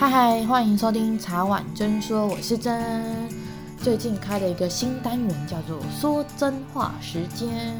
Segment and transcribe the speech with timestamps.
[0.00, 3.28] 嗨嗨，欢迎收听茶碗真说，我是真。
[3.78, 7.76] 最近开了一个新单元，叫做“说真话时间”。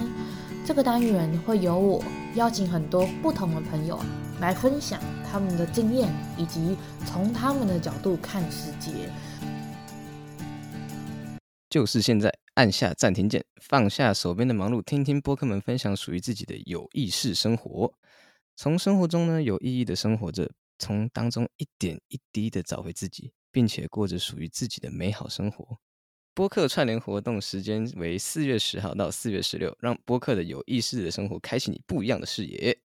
[0.66, 2.02] 这个单元会由我
[2.34, 4.00] 邀请很多不同的朋友
[4.40, 5.00] 来分享
[5.30, 6.76] 他们的经验，以及
[7.06, 8.90] 从他们的角度看世界。
[11.70, 17.92] 就是现在，按下暂停键，放下手边的忙碌，听听播客们分享属于自己的有意识生活。
[18.56, 20.50] 从生活中呢，有意义的生活着。
[20.78, 25.78] 从当中一点一滴的找回自己，并且过着属于自己的美好生活。
[26.34, 32.78] 播客串联活动时间为四月十号到四月十六，让播客的有意识的生活开启你不一样的视野。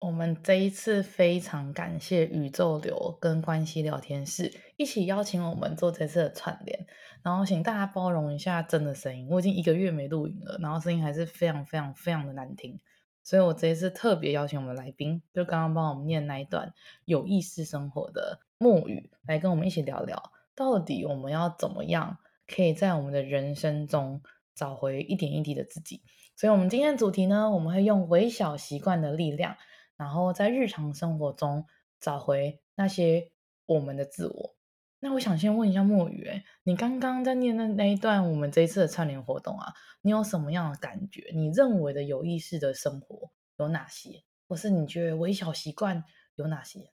[0.00, 6.86] 我们这一次非常感谢宇宙流跟关系聊天室一起邀请我们做这次的串联，
[7.24, 12.78] 然后请大家包容一下真的声音，我已经一个月没录音了，然后声音还是非常非常非常的难听。
[13.28, 16.72] 所以我这一次特别邀请我们来宾，就刚刚帮我们念那一段
[17.04, 24.22] 有意识生活的墨语，来跟我们一起聊聊，到底我们要怎么样可以在我们的人生中
[24.54, 26.00] 找回一点一滴的自己。
[26.36, 29.58] 所以，我们今天的主题呢，我们会用微小习惯的力量，
[29.98, 31.66] 然后在日常生活中
[32.00, 33.30] 找回那些
[33.66, 34.54] 我们的自我。
[35.00, 41.30] 那我想先问一下墨语，哎，你刚刚在念的那一段，我们这一次的串联活动啊，你有什么样的感觉？
[41.32, 44.24] 你认为的有意识的生活有哪些？
[44.48, 46.02] 或是你觉得微小习惯
[46.34, 46.90] 有哪些？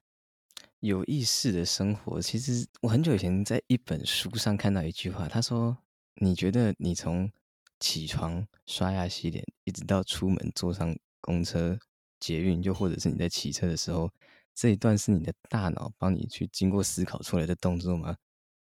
[0.82, 5.76] 有意识的生活，其实我很久以前在一本书上看到一句话，他说
[6.22, 7.32] ：“你觉得你从
[7.80, 11.80] 起床、刷牙、洗脸，一直到出门坐上公车、
[12.20, 14.12] 捷运，又或者是你在骑车的时候。”
[14.56, 18.18] 这一段是你的大脑帮你去经过思考出来的动作吗？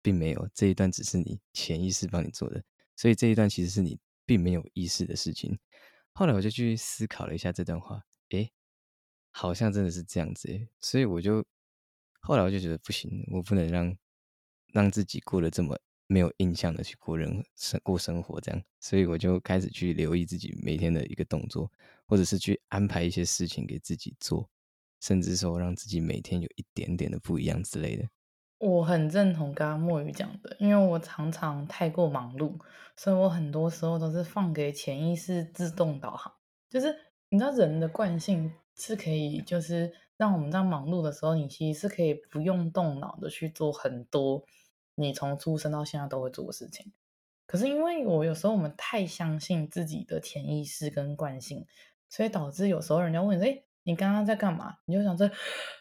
[0.02, 2.64] 并没有，这一段只是你潜意识帮你做的，
[2.96, 5.60] 所以这一段其实是你并没有意识的事情。
[6.14, 8.50] 后来我就去思考了一下这段话，诶，
[9.32, 11.44] 好像真的是这样子诶，所以我就
[12.22, 13.98] 后来我就觉得不行，我不能让
[14.72, 21.72] 让自己过得这么没有印象的去过人生过生活这样，所以我就开始去留意自己每天的一个动作，
[22.06, 24.50] 或者是去安排一些事情给自己做。
[25.00, 28.08] 甚至说让自己每天有一点点的不一样之类的，
[28.60, 32.60] 我很认同刚刚墨鱼讲的，因为我常常太过忙碌，
[32.98, 36.34] 所以我很多时候都是放给潜意识自动导航。
[36.70, 36.94] 就是
[37.30, 44.44] 你知道人的惯性是可以，就是让我们在忙碌的时候，你其实是可以不用动脑的去做很多
[44.96, 46.92] 你从出生到现在都会做的事情。
[47.48, 51.66] 可是因为我有时候我们太相信自己的潜意识跟惯性，
[52.10, 54.76] 所以导致有时候人家问你，诶你刚刚在干嘛？
[54.86, 55.30] 你就想说，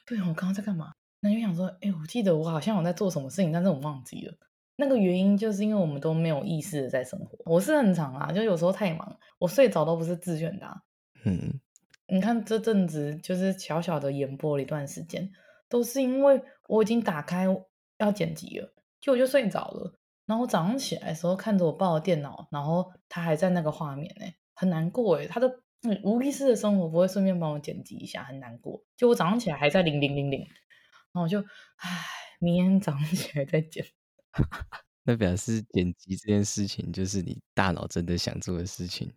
[0.07, 0.93] 对，我刚刚在干嘛？
[1.21, 4.35] 那你就想说，哎，我记得我好像有在做什么事情，但是我忘记了。
[4.77, 7.37] 那个原因就是因为我们都没有意识的在生活。
[7.45, 10.81] 我是很长啊，就有时候太忙，我睡着都不是自愿的啊。
[11.25, 11.61] 嗯，
[12.07, 15.29] 你看这阵子就是小小的延播了一段时间，
[15.69, 17.47] 都是因为我已经打开
[17.99, 19.93] 要剪辑了，就我就睡着了。
[20.25, 25.61] 然后我早上起来的时候看着我抱的电脑，然后他还在那个画面呢，很难过诶，他的。
[25.83, 28.83] 嗯，无意识的生活不会顺便帮我剪辑一下，很难过。
[28.97, 31.41] 就我早上起来还在零零零零，然后我就
[31.77, 32.05] 唉，
[32.41, 33.85] 明天早上起来再剪。
[35.05, 39.11] 那表示剪辑这件事情就是你大脑真的想做的事情，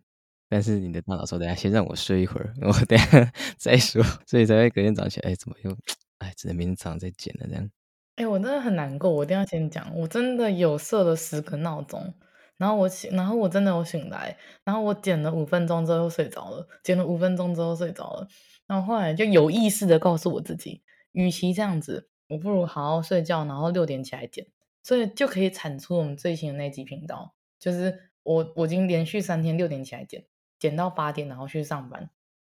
[0.48, 5.76] 但是你的大脑说：“等下先让我睡一会儿， 我等下再说。”所以才会隔天早上起来，哎，怎么又
[6.18, 7.70] 哎，只能明天早上再剪了这样。
[8.16, 12.14] 哎，我真的很难过，我一定要先讲，我真的有设了十个闹钟。
[12.62, 18.28] 然后我醒，然后我真的有醒来，然后我剪了五分钟之后睡着了，剪了五分钟之后睡着了，
[18.68, 20.80] 然后后来就有意识的告诉我自己，
[21.10, 24.46] 与其这样子，我不如好好睡觉，然后六点起来剪，
[24.80, 30.24] 所以就可以产出我们最新的那集频道，就是我我已经连续三天六点起来剪，
[30.60, 32.10] 剪到八点，然后去上班，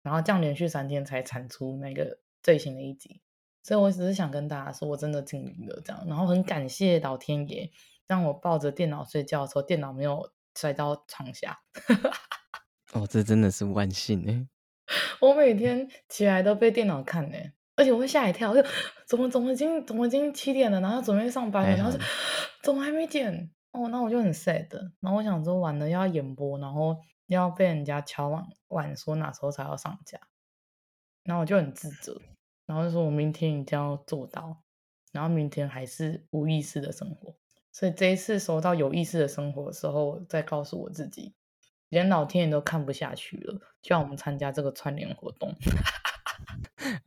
[0.05, 3.21] 然后这样连续三天才产出那个最新的一集，
[3.65, 7.69] 所以我只是想跟大家说，我真的尽力了这样，然后很感谢老天爷。
[8.07, 11.61] 当我抱着电脑睡觉的时候，电脑没有摔到床下。
[12.93, 14.47] 哦，这真的是万幸哎！
[15.21, 18.65] 我每天起来都被电脑看哎，而且我会吓一跳，就
[19.07, 21.91] 怎么怎么已经怎么已经七点了，然后准备上班了，然后
[22.63, 23.51] 怎么还没剪？
[23.73, 24.69] 哦，那我就很 sad。
[25.01, 30.21] 然后我想说，完了要演播，然后要被人家敲碗碗说哪时候才要上架，
[31.25, 32.23] 然后我就很自责，
[32.67, 34.63] 然后就说我明天一定要做到，
[35.13, 37.37] 然后明天还是无意识的生活。
[37.79, 41.35] 所以这一次收到有意识的生活的时候，再告诉我自己，
[41.91, 43.53] 连老天爷都看不下去了，
[43.83, 45.55] 就让我们参加这个串联活动。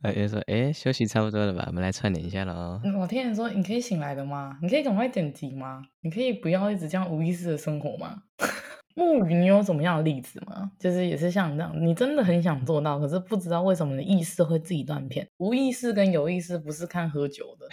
[0.04, 1.64] 老天爷说：“哎，休息差不多了吧？
[1.66, 4.60] 我们来串联一下喽。”老天爷说：“你可以醒来的吗？
[4.62, 5.82] 你可以赶快剪辑吗？
[6.02, 8.22] 你可以不要一直这样无意识的生活吗？”
[8.94, 10.70] 木鱼，你有什么样的例子吗？
[10.78, 15.28] 就是也是像你这样，你真的很想做到，可是不知道为什么你的意识会自己断片。
[15.38, 17.66] 无意识跟有意识不是看喝酒的，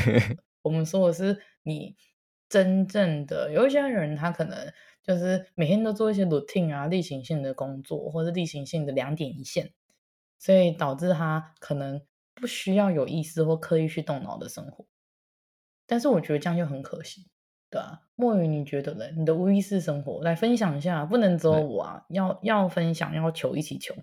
[0.64, 1.94] 我们说的是你
[2.48, 3.52] 真正的。
[3.52, 4.72] 有一些人他可能
[5.02, 9.72] 就是每天都做一些 routine 啊，例行性的工作，或者例行性的两点一线，
[10.38, 12.00] 所以导致他可能
[12.34, 14.86] 不需要有意识或刻意去动脑的生活。
[15.86, 17.28] 但是我觉得这样就很可惜。
[17.70, 19.10] 对啊，墨鱼，你觉得呢？
[19.10, 23.94] 你的无意识生活来分享一下，不能只有我啊，要要分享，要求一起求。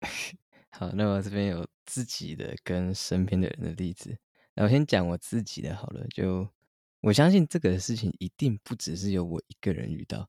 [0.70, 4.16] 好，那我这边有自己的跟身边的人的例子，
[4.54, 6.06] 那我先讲我自己的好了。
[6.14, 6.48] 就
[7.02, 10.28] 我相信这个事情一定不只是有我一个人遇到，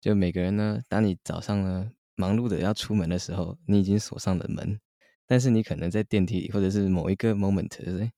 [0.00, 4.78] 就每个人呢，当你早上呢忙碌的要出门的时候，你已经锁上了门，
[5.26, 8.12] 但是你可能在电梯里或者是某一个 moment，对不对？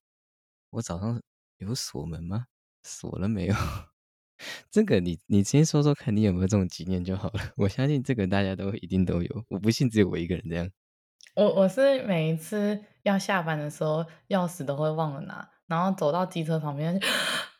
[0.71, 1.21] 我早上
[1.59, 2.47] 有锁门吗？
[2.83, 3.55] 锁了没有？
[4.69, 7.53] 这个你你先说说看，你有没有这种经验就好了。
[7.55, 10.69] 我相信这个大家都一定都有，我不信只有我一个人这样。
[11.35, 16.99] 我我是每一次要下班的时候，钥匙都会忘了拿，然后走到机车旁边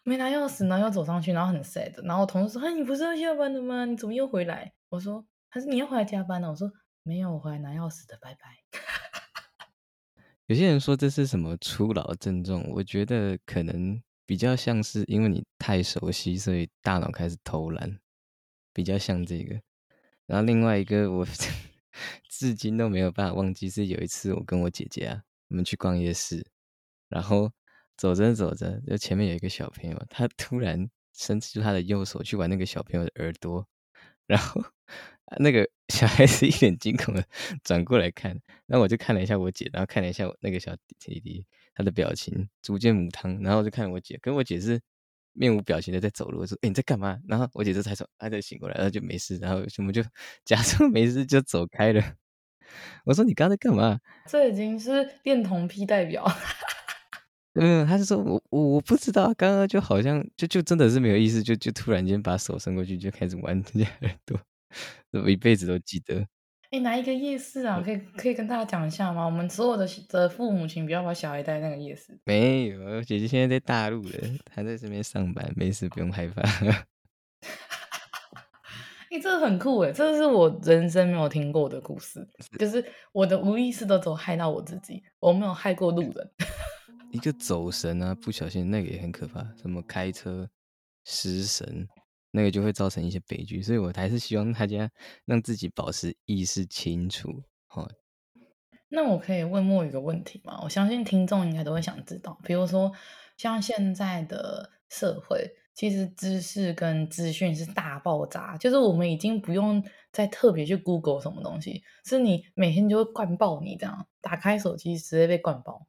[0.04, 1.94] 没拿钥匙呢，又走上去，然后很 sad。
[2.06, 3.86] 然后我同事说：“哎，你不是要下班的吗？
[3.86, 6.72] 你怎么又回来？”我说：“还是你要回来加班呢？”我说
[7.04, 8.58] ：“没有，我回来拿钥匙的，拜拜。”
[10.48, 14.02] 有些人说这是什么初老症状，我觉得可能。
[14.26, 18.00] 比较像是因为你太熟悉，所以大脑开始偷懒，
[18.72, 19.62] 比较像这个。
[20.26, 21.28] 然后另外一个我
[22.32, 26.48] 至今都没有办法忘记，是有一次我跟我姐姐啊，我们去逛夜市，
[27.10, 27.52] 然后
[27.98, 33.68] 走着走着，就前面有一个小朋友，他突然伸出他的右手去玩那个小朋友的耳朵，
[34.28, 34.63] 然后
[35.40, 37.24] 那个小孩子一脸惊恐的
[37.63, 38.31] 转过来看，
[38.66, 41.45] 然后我就看了一下我姐，然后看了一下我那个小弟弟。
[41.75, 44.80] 他的表情逐渐母汤，然后我就看我姐，跟我姐是
[45.31, 46.42] 面无表情的在走路。
[46.42, 50.04] 我说：“哎、你在干嘛？”然后我姐这才说：“她、啊、在醒过来，然后就没事。”然后我们就
[50.46, 52.16] 假装没事就走开了。
[53.06, 54.00] 我说：“你刚才干嘛？”
[54.30, 56.24] 这已经是恋童癖代表。
[57.56, 64.40] 嗯，他是说我我我不知道，刚刚就好像就就真的是没有意思，就就突然间把手伸过去就开始玩人家耳朵，
[65.24, 66.26] 我一辈子都记得。
[66.72, 67.80] 哎，哪一个夜市啊？
[67.86, 69.24] 可以可以跟大家讲一下吗？
[69.26, 72.20] 我们所有的的父母亲不要把小孩带那个夜市。
[72.26, 74.12] 没有，姐姐现在在大陆了，
[74.50, 76.42] 还在这边上班，没事，不用害怕。
[79.12, 82.28] 哎，这个很酷哎，这个是我人生没有听过的故事，
[82.58, 86.32] 就是我的无意识都走害到我自己，我没有害过路人。
[87.13, 90.50] 一个走神啊，不小心那个也很可怕，什么开车
[91.06, 91.88] 失神。
[92.36, 94.89] 那个就会造成一些悲剧，所以我还是希望大家
[95.24, 97.30] 让自己保持意识清楚。
[97.68, 97.88] 哈，
[98.89, 100.60] 那我可以问墨鱼一个问题吗？
[100.63, 102.92] 我相信听众应该都会想知道，比如说
[103.38, 115.86] 像现在的社会，其实知识跟资讯是大爆炸，就是我们已经不用再特别去 Google 什么东西，是你每天就会灌爆你这样，打开手机直接被灌爆，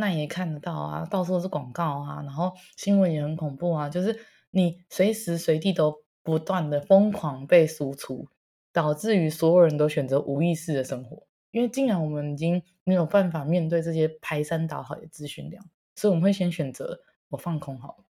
[0.00, 4.18] 那也看得到啊，到处都是广告啊，然后新闻也很恐怖啊，就是。
[4.52, 8.26] 你随时随地都不断的疯狂被输出，
[8.72, 11.24] 导致于所有人都选择无意识的生活。
[11.52, 15.64] 因为既然我们已经没有办法面对这些排山倒海的资讯量，
[15.94, 18.04] 所以我们会先选择我放空好了。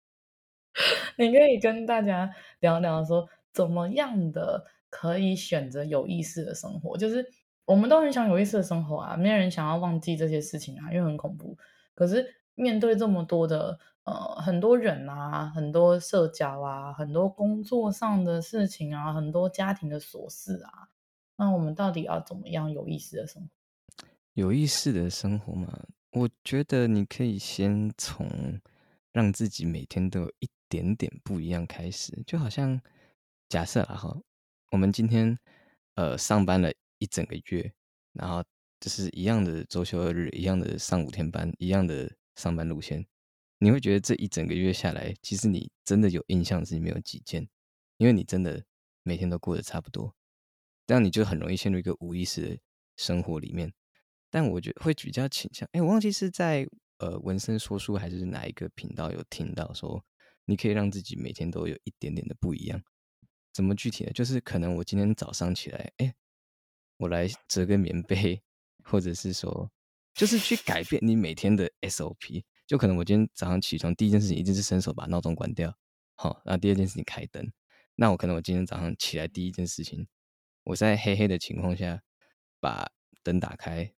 [1.16, 2.30] 你可以跟大家
[2.60, 6.98] 聊聊说，怎么样的可以选择有意识的生活？
[6.98, 7.26] 就是
[7.66, 11.58] 我们都很想有意思的生活啊，没有人想要忘记这些事情啊，因为很恐怖。
[11.94, 13.78] 可是面对这么多的。
[14.06, 20.86] 呃，很多人啊，很多社交啊，很多工作上的事情啊，很多家庭的琐事啊，
[21.36, 23.48] 那我们到底要怎么样有意思的生活？
[24.34, 25.76] 有意思的生活嘛，
[26.12, 28.28] 我觉得你可以先从
[29.10, 32.80] 让自己每天都有一点点不一样开始，就好像
[33.48, 34.16] 假设啊哈，
[34.70, 35.36] 我们今天
[35.96, 37.72] 呃上班了一整个月，
[38.12, 38.44] 然后
[38.80, 43.06] 就是一样的周休二日，一样的上五天班，一样的上班路线。
[43.58, 47.48] 你会觉得这一整个月下来，其实你真的有印象是没有几件，
[47.96, 48.64] 因为你真的
[49.02, 50.14] 每天都过得差不多，
[50.86, 52.58] 这样你就很容易陷入一个无意识的
[52.96, 53.72] 生活里面。
[54.28, 60.04] 但我觉得会比较倾向，哎，我忘记是在呃文森说书还是哪一个频道有听到说，
[60.44, 62.82] 你可以让自己每天都有一点点的不一样。
[63.54, 64.12] 怎么具体的？
[64.12, 66.14] 就是可能我今天早上起来，哎，
[66.98, 68.42] 我来折个棉被，
[68.84, 69.70] 或者是说，
[70.14, 72.44] 就是去改变你每天的 SOP。
[72.66, 75.72] 就可能我今天早上起床第一件事情一定是伸手把闹钟关掉，
[76.16, 77.52] 好，那第二件事情开灯。
[77.94, 80.08] 那我可能我今天早上起来第一件事情，
[80.64, 82.02] 我在黑黑的情况下
[82.58, 82.90] 把
[83.22, 83.94] 灯打开，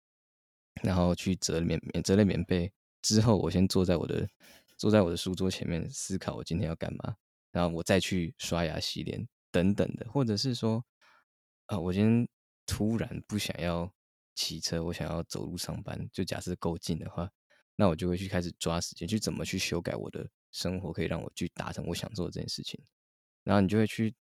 [0.82, 2.72] 然后去折棉棉折了棉被
[3.02, 4.28] 之后，我先坐在我的
[4.76, 7.16] 坐在我的书桌前面思考我今天要干嘛，
[7.52, 10.84] 然后我再去刷牙洗脸，等等的，或者是说，
[11.66, 12.28] 啊、我今天
[12.66, 13.90] 突然不想要
[14.34, 17.30] 骑车，我想要走路上班，就假设够近的话，
[17.76, 22.78] 那我就会去开始抓时间，去怎么去修改我的生活，可以让我去达成我想做的这件事情。
[23.44, 24.14] 然后你就会去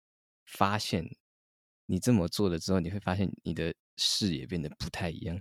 [0.44, 1.08] 发现，
[1.87, 5.40] 你这么做了之后，你会发现你的视野变得不太一样。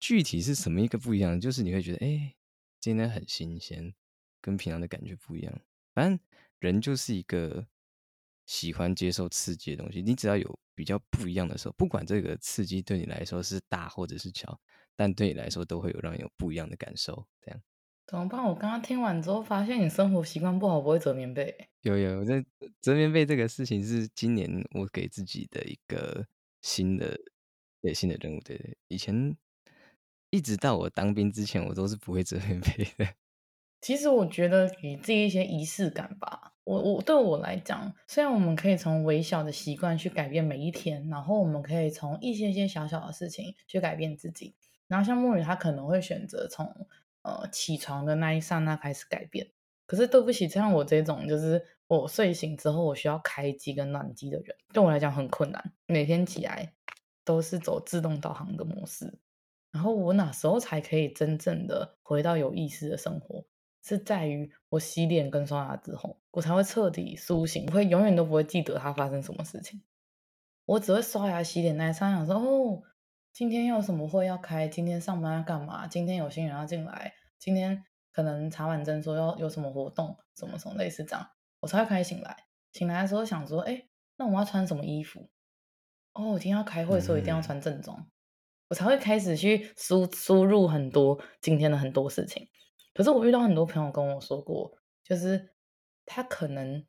[0.00, 1.40] 具体是什么一个不一样？
[1.40, 2.34] 就是你会觉得，哎，
[2.80, 3.94] 今天很新鲜，
[4.40, 5.60] 跟平常的感觉不一样。
[5.92, 6.18] 反正
[6.58, 7.66] 人就是一个。
[8.46, 14.58] 喜欢接受刺激的东西，你只要有比较不一样的时候，不管这个刺激对你来说是大或者是小，
[14.94, 17.26] 但对你来说都会有让你有不一样的感受。
[17.40, 17.60] 这样
[18.06, 18.44] 怎么办？
[18.44, 21.68] 我刚刚听完之后，发现你生活习惯不好，不会折棉被。
[21.82, 22.40] 有有，这
[22.80, 26.24] 折棉被这个事情是今年我给自己的一个
[26.62, 27.18] 新的
[27.82, 28.40] 对新的任务。
[28.40, 29.36] 对对，以前
[30.30, 33.12] 一直到我当兵之前，我都是不会折 棉被的。
[33.86, 36.54] 其实我觉得给自己一些仪式感吧。
[36.64, 44.56] 我我对我来讲，虽然我们可以从微小的习惯去改变每一天，然后我们可以从一些些小小的事情去改变自己。
[44.88, 46.66] 然后像沐雨，他可能会选择从
[47.22, 49.52] 呃起床的那一刹那开始改变。
[49.86, 55.72] 可是对不起，像我这种就是我睡醒之后我需要开机跟暖机的人，对我来讲很困难。
[55.86, 56.72] 每天起来
[57.24, 59.20] 都是走自动导航的模式，
[59.70, 63.44] 然后我哪时候才可以真正的回到有意识的生活？
[63.86, 69.80] 是在于我洗脸跟刷牙之后，我才会彻底苏醒，我会永远都不会记得它发生什么事情。
[70.64, 72.82] 我只会刷牙洗脸那一刹那，想说哦，
[73.32, 81.24] 今天有什么会要开，今天上班要干嘛，今天有新人要进来，今天可能查完针说要有什么活动，什么什么类似这样，
[81.60, 82.36] 我才会开始醒来。
[82.72, 85.30] 醒来的时候想说，哎，那我要穿什么衣服？
[86.14, 88.06] 哦，我今天要开会，所以一定要穿正装，嗯、
[88.70, 92.48] 我才会开始去输输入很多今天的很多事情。
[92.96, 94.72] 可是我遇到很多朋友跟我说过，
[95.04, 95.50] 就是
[96.06, 96.82] 他可能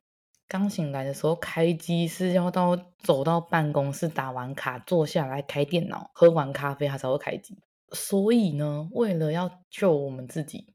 [0.48, 7.58] 刚醒来的时候开机是要到走到办公室打完卡坐下来开电脑喝完咖啡他才会开机。
[7.92, 10.74] 所以呢，为了要救我们自己，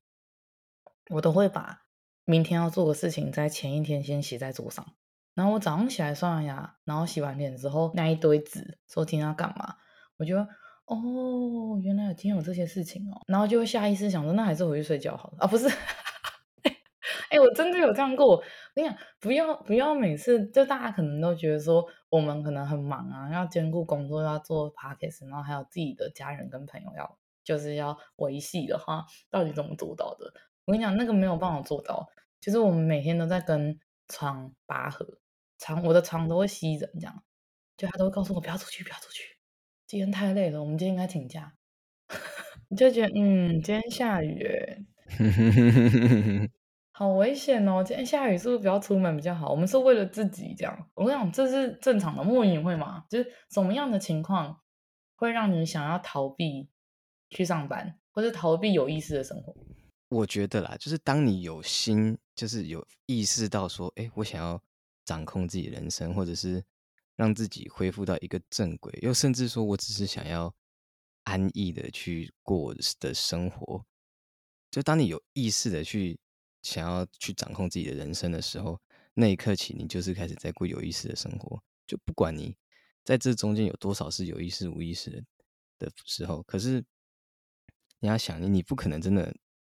[1.09, 1.81] 我都会把
[2.25, 4.85] 明天要做的事情在前一天先写在桌上。
[5.33, 9.77] 然后我早上起来刷完牙，然后洗完脸之后那一堆纸说今天要干嘛，
[10.17, 10.37] 我就。
[10.85, 15.47] 哦，原来有天有这些事情哦，然后就会下意识想说，那还是回去睡觉好了啊？
[15.47, 15.67] 不是，
[17.29, 18.35] 哎，我真的有这样过。
[18.35, 18.43] 我
[18.75, 30.33] 跟你讲，不要不要每次就大家可能都觉得说我们可能很忙啊，要兼顾工作，要做 podcast，然后还有自己的家人跟朋友要就是要维系的话，到底怎么做到的？
[30.65, 32.09] 我跟你讲，那个没有办法做到。
[32.41, 35.17] 其实我们每天都在跟床拔河，
[35.57, 37.23] 床我的床都会吸人，这样
[37.77, 39.32] 就他都会告诉我不要出去，不要出去。
[39.93, 41.53] 今天太累了，我们今天应该请假。
[42.67, 44.43] 你就觉得，嗯，今天下雨，
[46.91, 47.83] 好危险哦！
[47.83, 49.51] 今天下雨，是不是不要出门比较好？
[49.51, 50.89] 我们是为了自己这样。
[50.95, 52.23] 我跟你讲，这是正常的。
[52.23, 53.05] 莫影会吗？
[53.07, 54.59] 就是什么样的情况
[55.15, 56.67] 会让你想要逃避
[57.29, 59.55] 去上班，或是逃避有意识的生活？
[60.09, 64.59] 我觉得啦，就是当你有心，就是有意识到说，哎，我想要
[65.05, 66.63] 掌控自己人生，或者是。
[67.15, 70.53] 让自己恢复到一个正轨，又甚至说我只是想要
[71.23, 73.85] 安逸的去过的生活。
[74.71, 76.19] 就当你有意识的去
[76.63, 78.79] 想要去掌控自己的人生的时候，
[79.13, 81.61] 那一刻起，你就是开始在过有意识的生活。
[81.85, 82.55] 就不管你
[83.03, 85.23] 在这中间有多少是有意识、无意识的
[85.77, 86.83] 的时候，可是
[87.99, 89.31] 你要想，你你不可能真的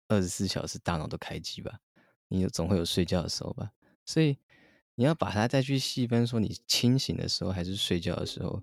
[0.08, 1.80] 二十四小时大脑都开机吧？
[2.28, 3.72] 你总会有睡觉的时候吧？
[4.06, 4.38] 所以。
[4.96, 8.62] 你要把它再去细分，说你清醒的时候还是睡觉的时候，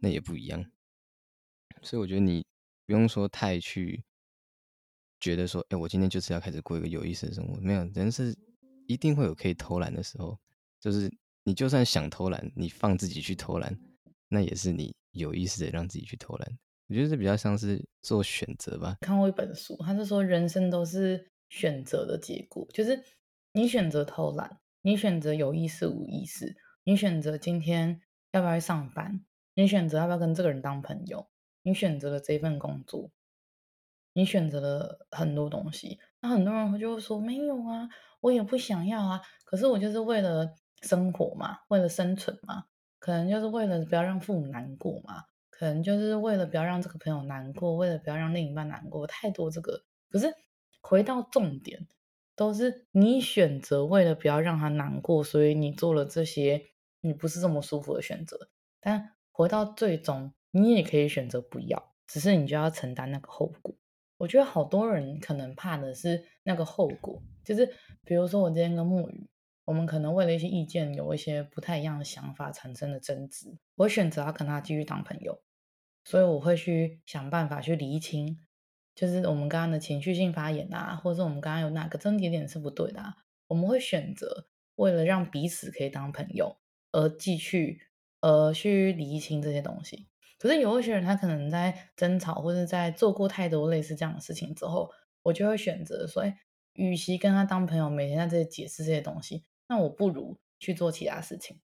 [0.00, 0.64] 那也不一样。
[1.82, 2.44] 所以我觉得你
[2.86, 4.04] 不用说太去
[5.18, 7.60] 觉得说，哎，我今天就是要开始过一个有意思的生活。
[7.60, 8.36] 没有，人是
[8.86, 10.38] 一定会有可以偷懒的时候。
[10.80, 11.12] 就是
[11.44, 13.76] 你就算想偷懒，你放自己去偷懒，
[14.28, 16.58] 那也是你有意识的让自己去偷懒。
[16.88, 18.96] 我觉得这比较像是做选择吧。
[19.00, 23.02] 看过一本书，他是说人生都是选择的结果，就是
[23.52, 24.60] 你选择偷懒。
[24.84, 28.00] 你选择有意识无意识，你选择今天
[28.32, 29.24] 要不要去上班，
[29.54, 31.28] 你选择要不要跟这个人当朋友，
[31.62, 33.12] 你选择了这份工作，
[34.12, 36.00] 你选择了很多东西。
[36.20, 37.88] 那很多人就会说没有啊，
[38.20, 42.64] 我也不想要啊，可是我就是为了生活嘛，为了生存嘛，
[42.98, 49.84] 可能就是为了不要让父母难过嘛，可能就是为了不要让这个朋友难过，为了不要让另一半难过，太多这个。
[50.10, 50.34] 可是
[50.80, 51.86] 回到重点。
[52.34, 56.62] 都是你选择，为了不要让他难过，所以你做了这些
[57.00, 58.48] 你不是这么舒服的选择。
[58.80, 63.74] 但回到最终，你也可以选择不要，只是你就要承担那个后果。
[64.18, 67.66] 我觉得好多人可能怕的是那个后果，就是
[68.04, 69.28] 比如说我今天跟沐雨，
[69.64, 75.42] 我们可能为了一些意见有一些不太一样的想法产生的争执，我选择要跟他继续当朋友，
[76.04, 78.38] 所以我会去想办法去厘清，
[78.94, 83.02] 就是我们刚刚的情绪性发言啊，或者是我们刚刚有哪个争点点是不对的，
[83.48, 84.46] 我们会选择
[84.76, 86.56] 为了让彼此可以当朋友
[86.92, 87.80] 而继续
[88.20, 90.08] 呃去厘清这些东西。
[90.38, 94.90] 可是有一些人他可能在争吵或者在做过太多类似这样的事情之后，
[95.22, 96.36] 我就会选择说，哎，
[96.74, 99.44] 与其跟他当朋友，每天在这里解释这些东西。
[99.68, 101.60] 那我不如去做其他事情。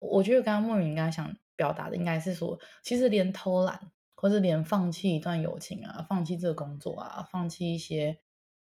[0.00, 8.18] 我觉得刚刚莫名应该想表达的应该是说，其实连偷懒，或是连放弃一段友情啊，放弃这个工作啊，放弃一些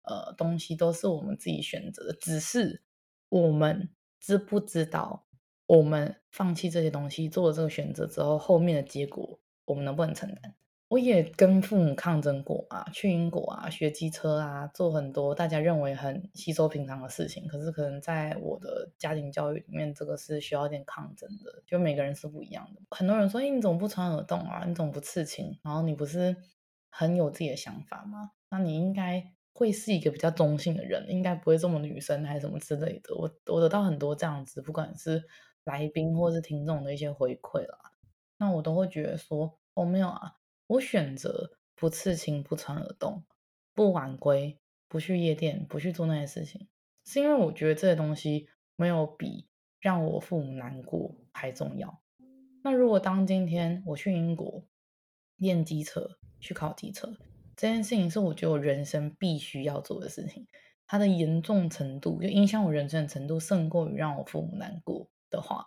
[0.04, 2.14] 呃东西，都是我们自己选择的。
[2.22, 2.84] 只是
[3.30, 3.90] 我们
[4.20, 5.26] 知不知道，
[5.66, 10.56] 我们放弃这些东西，做了这个选择之后，后面的结果我们能不能承担？
[10.90, 17.48] 我也跟父母抗争过啊，去英国啊，学机车啊，做很多大家认为很稀松平常的事情。
[17.48, 21.62] 可是可能在我的家庭教育里面，这个是需要一点抗争的。
[21.68, 22.82] 就每个人是不一样的。
[22.90, 24.66] 很多人说：“，你怎么不穿耳洞啊？
[24.66, 25.60] 你怎么不刺青？
[25.64, 26.36] 然后你不是
[26.90, 28.32] 很有自己的想法吗？
[28.50, 35.24] 那你应该会是一个比较中性的人，应该不会这么女生还是什么之类的。”我我得到很多这样子，不管是
[35.66, 37.78] 来宾或是听众的一些回馈啦，
[38.40, 40.34] 那我都会觉得说：“哦，没有啊。”
[40.70, 43.24] 我选择不刺青、不穿耳洞、
[43.74, 46.68] 不晚归、不去夜店、不去做那些事情，
[47.04, 49.48] 是因为我觉得这些东西没有比
[49.80, 52.04] 让我父母难过还重要。
[52.64, 54.64] 那如果当今天我去英国
[55.38, 57.18] 练机车、去考机车，
[57.56, 60.46] 这件事情是我觉得我人生必须要做的事情，
[60.86, 65.66] 它的严重程度就影响我人生的程度胜过于让我父母难过的话，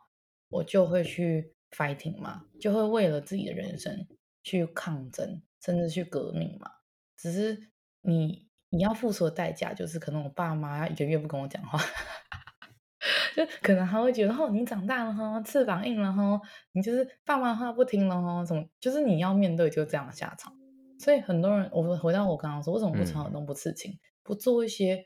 [0.49, 4.07] 我就会去 fighting 嘛，就会为了自己的人生。
[4.43, 6.71] 去抗争，甚至去革命嘛？
[7.17, 7.71] 只是
[8.01, 11.79] 你你要付出的代价，就是可能我爸妈一个月不跟我讲话，
[13.37, 16.41] 就可能还会觉得哦，你长大了哈，翅膀硬了哈，
[16.73, 18.65] 你就是爸妈话不听了哈，什么？
[18.81, 20.53] 就是你要面对就这样的下场。
[20.99, 25.05] 所以很多人，我回到我刚刚说，为什么不穿耳洞、不刺青、不做一些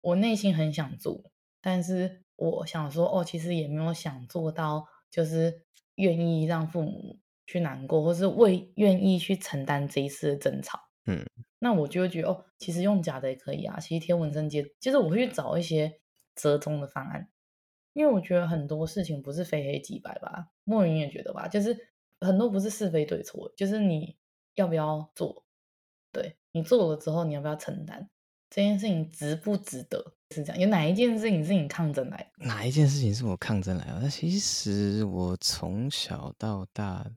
[0.00, 7.20] 我内心很想做，但是我想说哦，其实也没有想做到，就是愿意让父母。
[7.46, 11.24] 去难过，或是为愿意去承担这一次的争吵，嗯，
[11.60, 13.78] 那我就会觉得哦，其实用假的也可以啊。
[13.78, 16.00] 其实贴纹身接，就是我会去找一些
[16.34, 17.28] 折中的方案，
[17.92, 20.48] 因为我觉得很多事情不是非黑即白吧。
[20.64, 21.76] 莫云也觉得吧，就是
[22.20, 24.16] 很多不是是非对错，就是你
[24.56, 25.44] 要不要做，
[26.10, 28.10] 对，你做了之后你要不要承担
[28.50, 30.14] 这件事情值不值得？
[30.34, 32.44] 是这样，有哪一件事情是你抗争来的？
[32.44, 34.00] 哪一件事情是我抗争来的？
[34.02, 37.08] 那其实我从小到大。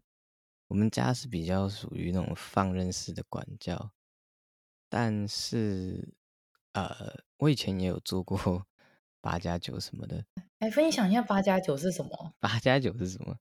[0.70, 3.92] 我们家是比较属于那种放任式的管教，
[4.88, 6.14] 但是，
[6.74, 8.38] 呃，我以前也有做过
[9.20, 10.24] 八加九什么的。
[10.60, 12.34] 来分享一下八加九是什么？
[12.40, 13.36] 八加九是什么？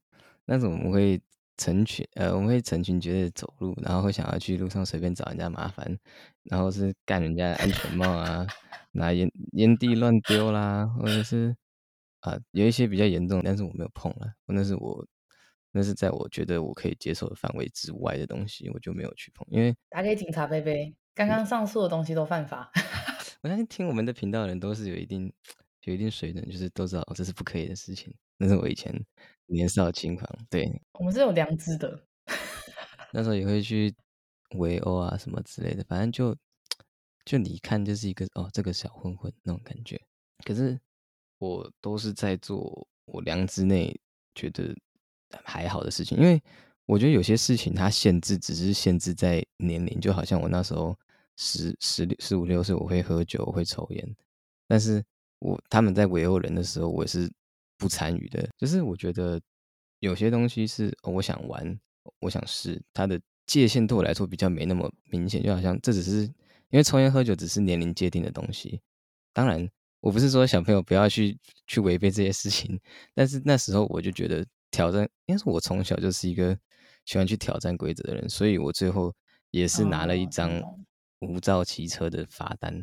[0.47, 1.21] 那种我们会
[1.59, 5.99] 成群，呃，我们会成群结队走路，然后会想要去路上随便找人家麻烦，
[6.45, 8.47] 然后是干人家的安全帽啊，
[8.93, 11.55] 拿烟烟蒂乱丢啦，或者是
[12.21, 15.07] 啊、呃，有一些比较严重，但是我没有碰了，那是我。
[15.71, 19.47] 那是在我觉得我可以接受的范围之外的东西，我就没有去碰。
[19.51, 22.71] 因为打给警察贝贝，刚刚上述的东西都犯法。
[23.43, 25.33] 我相信听我们的频道的人都是有一定
[25.83, 28.13] 有一定水准，就是都知道这是不可以的事情。
[28.39, 28.93] 那是我以前
[29.47, 32.03] 年少轻狂，对，我们是有良知的。
[33.13, 33.95] 那时候也会去
[34.57, 36.35] 围殴啊什么之类的，反正就
[37.25, 40.01] 就你看就是一个哦，这个小混混那种感觉。
[40.45, 40.81] 可是
[41.39, 44.01] 我都是在做我良知内
[44.35, 44.75] 觉得。
[45.45, 46.43] 还好的事情，因为
[46.87, 50.97] 我觉得有些事情它限制只是限制在年龄，就好像我那时候
[51.37, 54.17] 十十六十五六岁，我会喝酒，我会抽烟，
[54.67, 55.05] 但是
[55.41, 57.31] 我他们在围殴人的时候，我是
[57.77, 58.49] 不参与的。
[58.57, 59.39] 就是我觉得
[60.01, 61.79] 有些东西是我想玩，
[62.21, 66.23] 我想试，它的界限对我来说比较没那么明显，就好像这只是
[66.71, 68.81] 因为抽烟喝酒只是年龄界定的东西。
[69.35, 69.69] 当然，
[70.01, 72.81] 我不是说小朋友不要去去违背这些事情，
[73.15, 74.43] 但是那时候我就觉得。
[74.79, 76.57] 挑战，因为我从小就是一个
[77.05, 79.13] 喜欢去挑战规则的人，所以我最后
[79.51, 80.63] 也是拿了一张
[81.19, 82.81] 无照骑车的罚单，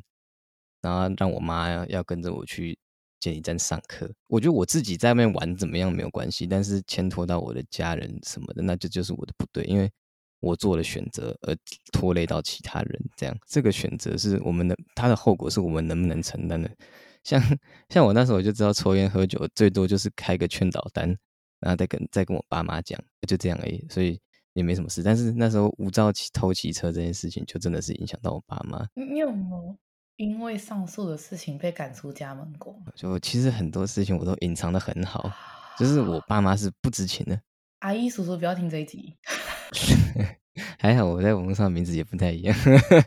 [0.81, 2.77] 然后让我妈要要跟着我去
[3.21, 4.11] 监理站上课。
[4.27, 9.89] 我觉得我自己在外面玩怎么样没有关系，但是牵拖到我的家人什么的，那就就是我的不对，因为
[10.41, 11.55] 我做了选择而
[11.93, 16.69] 拖累到其他人，这样这个选择是我们的，它的后果是我们能不能承担的。
[17.23, 17.41] 像
[17.87, 21.17] 像我那时候我就知道抽烟喝酒最多就是开个劝导单。
[21.59, 24.19] 然后再跟再跟我爸妈讲，就这样而已，所以
[24.53, 25.01] 也没什么事。
[25.03, 28.87] 但是那时候无照骑偷骑车这件事情，就真的是影响到我爸妈。
[28.93, 29.77] 你有吗？
[30.17, 32.73] 因为上述的事情被赶出家门过？
[32.95, 35.29] 就其实很多事情我都隐藏的很好，
[35.77, 37.39] 就是我爸妈是不知情的。
[37.79, 39.13] 阿姨叔叔不要听这一集。
[40.79, 42.55] 还好我在网络上名字也不太一样，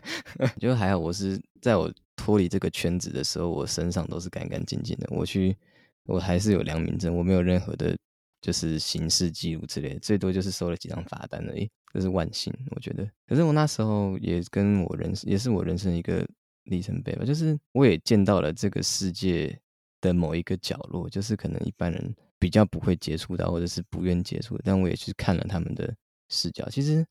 [0.61, 5.07] 就还好我是在我脱离这个圈子的时候，我身上都是干干净净的。
[5.09, 5.57] 我去，
[6.05, 7.97] 我还是有良民证，我没有任何的，
[8.41, 13.09] 就是刑事记录之类的，最多就是收了几张罚单而已，这是万幸，我觉得。
[13.27, 16.25] 可是我那时候也跟我人，也是我人生一个
[16.65, 19.59] 里程碑吧，就是我也见到了这个世界
[20.01, 25.95] 的某一个角落，就是可能一般人比较不会接触到，或者是不愿接触，但我也去看了他们的
[26.29, 27.05] 视角，其实。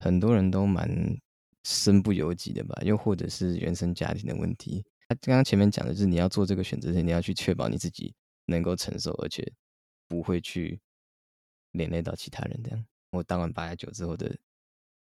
[0.00, 0.86] 很多人都蛮
[1.64, 4.84] 身不由己的吧，又或者是原生家庭的问题。
[5.08, 8.12] 他刚刚前面讲的就是你要做这个选择时，你要去确保你自己
[8.44, 9.42] 能够承受，而且
[10.08, 10.80] 不会去
[11.72, 12.60] 连累到其他人。
[12.62, 14.36] 这样，我当完八加九之后的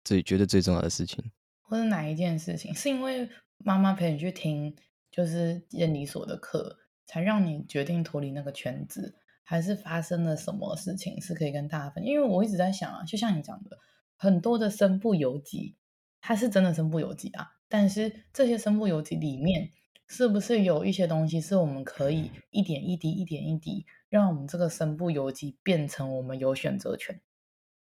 [0.03, 4.75] 最觉得最重要的事情，或者哪一件事情，是因为妈妈陪你去听
[5.09, 12.11] 就是验理所的课，才让你决定脱离那个圈子，还是发生了什么事情是可以跟大家分享？
[12.11, 13.77] 因为我一直在想啊，就像你讲的。
[14.15, 15.75] 很多的身不由己，
[16.21, 17.53] 他是真的身不由己啊。
[17.67, 19.71] 但是这些身不由己里面，
[20.07, 27.19] 是不是有一些东西是我们可以一点一滴、一点一滴，让我们这个身不由己变成我们有选择权？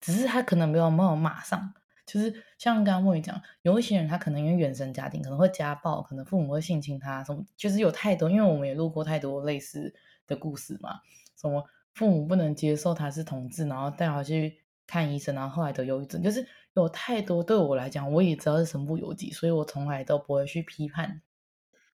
[0.00, 1.74] 只是他可能没有没有马上，
[2.06, 9.94] 就是像刚刚莫宇讲，有一些人他可能因为原生家庭可能会家暴，可能父母会性侵他，什么就是有太多，因为我们也录过太多类似
[10.26, 11.00] 的故事嘛。
[11.36, 11.62] 什么
[11.92, 14.58] 父母不能接受他是同志，然后带他去。
[14.86, 21.22] 看医生，然后后来得忧郁症，就是有太多对我来讲，我也知道是身不由己，所以我从来都不会去批判，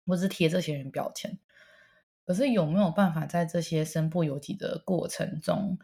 [0.05, 1.39] 或是贴这些人标签。
[2.25, 5.77] 可是有没有办法在这些身不由己的过程中，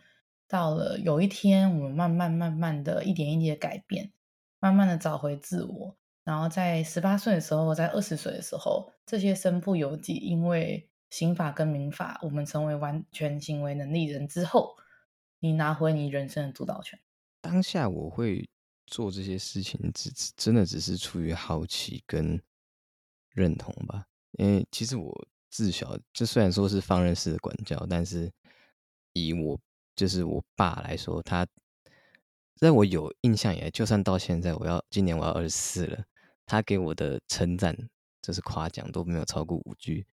[0.48, 4.12] 到了有一天，我们慢慢慢慢的一点一滴的改变，
[4.60, 14.76] 慢慢的找回自我，然后在十八岁的时候，在二十岁的时候，这些身不由己，因为刑法跟民法，我们成为完全行为能力人之后。
[15.42, 17.00] 你拿回你人生的主导权。
[17.40, 18.46] 当下我会
[18.86, 22.38] 做这些事情，只真的只是出于好奇跟
[23.30, 24.06] 认同吧。
[24.34, 28.32] 因为其实我自小就虽然说是放任式的管教，但是
[29.14, 29.60] 以我
[29.96, 31.46] 就是我爸来说，他
[32.56, 36.04] 在我有印象以来，就算到现在，我要今年我要二十四了，
[36.46, 37.76] 他给我的称赞
[38.22, 40.06] 就是夸奖都没有超过五句。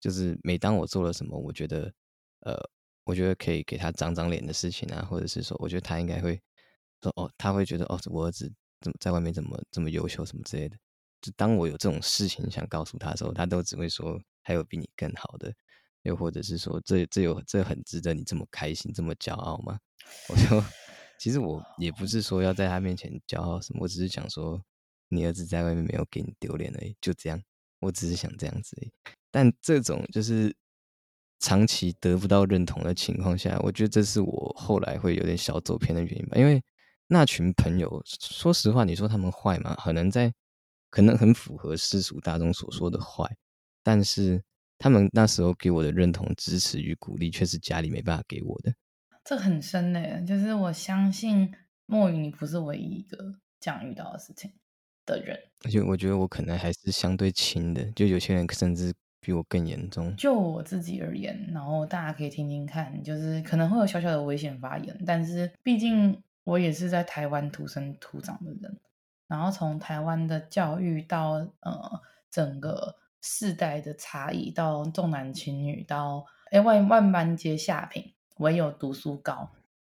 [0.00, 1.92] 就是每当我做了什么，我觉得
[2.40, 2.70] 呃。
[3.04, 6.40] 我觉得可以给他长长脸的事情啊，或者是说，我觉得他应该会
[7.02, 8.44] 说哦，他会觉得哦，我儿子
[8.82, 10.76] 怎么在外面怎么这么优秀什么之类的。
[11.20, 14.20] 就当我有这种事情想告诉他的时候，他都只会说
[14.50, 15.54] 还有比你更好的，
[16.02, 19.78] 又或者是说这这有这很值得你这么开心这么骄傲吗？
[20.28, 20.64] 我说
[21.20, 24.60] 其实我也不是说要在他面前骄傲什么，我只是想说
[25.08, 27.40] 你儿子在外面没有给你丢脸而已，就这样，
[27.78, 28.90] 我只是想这样子而已。
[29.30, 30.52] 但这种就是。
[31.42, 36.36] 长期得不到认同的情况下，我觉得这是我后来会有点小走偏的原因吧。
[36.36, 36.62] 因为
[37.06, 39.74] 那群朋友，说实话，你说他们坏吗？
[39.82, 40.30] 可能在，
[40.90, 43.24] 可能很符合世俗大众所说的坏，
[43.82, 44.42] 但是
[44.78, 48.74] 他们那时候给我的认同、支持与鼓励，却是家里没办法给我的。
[49.24, 51.54] 这很深呢，就是我相信
[51.86, 54.52] 莫雨，你不是唯一一个这样遇到的事情
[55.04, 55.38] 的人。
[55.64, 58.92] 而且我觉得我可能还是相对轻的，就有些人甚至。
[59.22, 60.16] 比我更严重。
[60.16, 68.80] 就我自己而言，然后大家可以听听看，就是可能会有小小的危险发言，但是毕竟我也是在台湾土生土长的人，
[69.28, 79.50] 然后从台湾的教育到呃整个世代的差异，到重男轻女，到哎万万般皆下品，唯有读书高。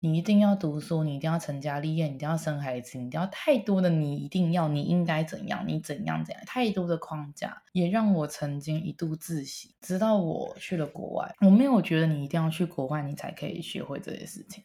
[0.05, 9.77] 你一定要读书，你一定要成家立业，你一定要生孩子，你一定要太多的你一定要，你应该怎样，你怎样怎样，太多的框架也让我曾经一度窒息。
[9.81, 14.65] 直到我去了国外，我没有觉得你一定要去国外，你才可以学会这些事情。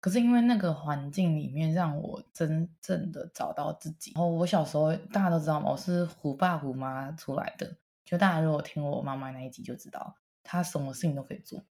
[0.00, 4.12] 可是因为那个环境里面，让我真正的找到自己。
[4.14, 7.74] 然后我小时候大家都知道嘛，我是虎爸虎妈出来的。
[8.04, 11.64] 就大家如果听我妈妈那一集就知道，她什么事情都可以做，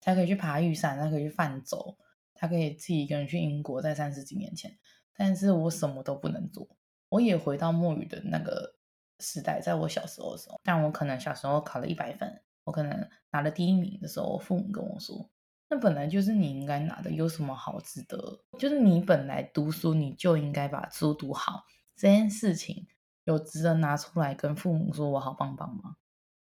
[0.00, 1.98] 她可以去爬玉山，她可以去泛舟。
[2.34, 4.78] 她可以自己一个人去英国，在三十几年前，
[5.14, 6.66] 但是我什么都不能做。
[7.10, 8.76] 我也回到墨语的那个
[9.18, 15.28] 时代，在我小时候的时候，但我可能小时候考了一百分，我可能拿了第一名的时候，我父母跟我说
[15.68, 18.42] ：“那本来就是你应该拿的，有什么好值得？
[18.58, 21.64] 就是你本来读书，你就应该把书读好。
[21.94, 22.86] 这件事情
[23.30, 25.96] 有值得拿出来跟父母说我好棒棒吗？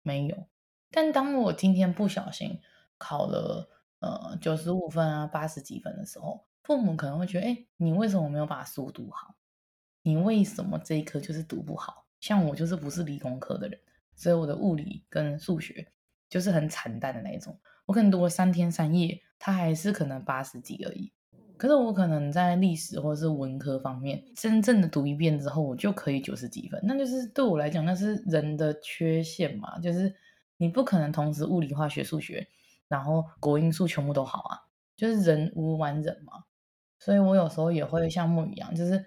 [0.02, 0.46] 没有。
[0.90, 2.60] 但当我今天不小心
[2.98, 3.70] 考了。”
[4.00, 9.34] 呃，九十五分啊，八十几分的时候，父母可能会觉得，哎，你为什么没有把书读好？
[10.02, 12.04] 你为什么这一科就是读不好？
[12.20, 13.80] 像我就是不是理工科的人，
[14.14, 15.90] 所以我的物理跟数学
[16.28, 17.58] 就是很惨淡的那一种。
[17.86, 21.10] 我可能读了三天三夜，它还是可能八十几而已。
[21.64, 26.78] 可是我可能在历史或者是文科方面，真正的读一遍之后，我就可以九十几分。
[26.84, 30.14] 那就是对我来讲，那是人的缺陷嘛，就是
[30.58, 32.46] 你不可能同时物理、化学、数学，
[32.86, 34.60] 然后国英数全部都好啊，
[34.94, 36.44] 就是人无完人嘛。
[36.98, 39.02] 所以我有时候也会像木一样，就是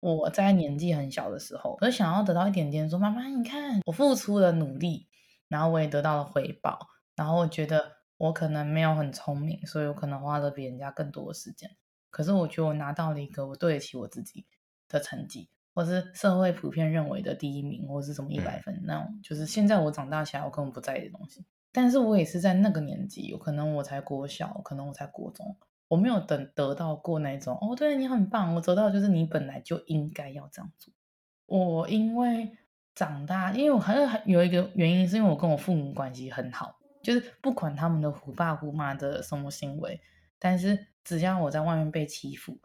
[0.00, 5.08] 我在年纪很小的时候，我想要得到一点点，说妈妈，你看我付出了努力，
[5.48, 6.78] 然后我也得到了回报，
[7.16, 11.70] 然后我觉得我可能没有很聪明，所以我可能花了比人家更多的时间。
[12.12, 14.44] 可是我觉得我拿到了一个我对得起我自己
[14.86, 21.42] 的成绩，或是社会普遍认为的第一名，或是什么一百分那种，就是现在我长大起来我根本不在意的东西。
[21.72, 25.56] 但是我也是在那个年纪，有可能我才国小，可能我才国中，
[25.88, 30.92] 我没有等得到过那种哦，对你很棒，我得到就是你本来就应该要这样做。
[31.46, 32.58] 我因为
[32.94, 39.98] 长大，因为我还是有一个原因，是因为我跟我父母关系很好，就是不管他们的虎爸虎妈的什么行为，
[40.38, 40.91] 但是。
[41.04, 42.58] 只要我在外面被欺负，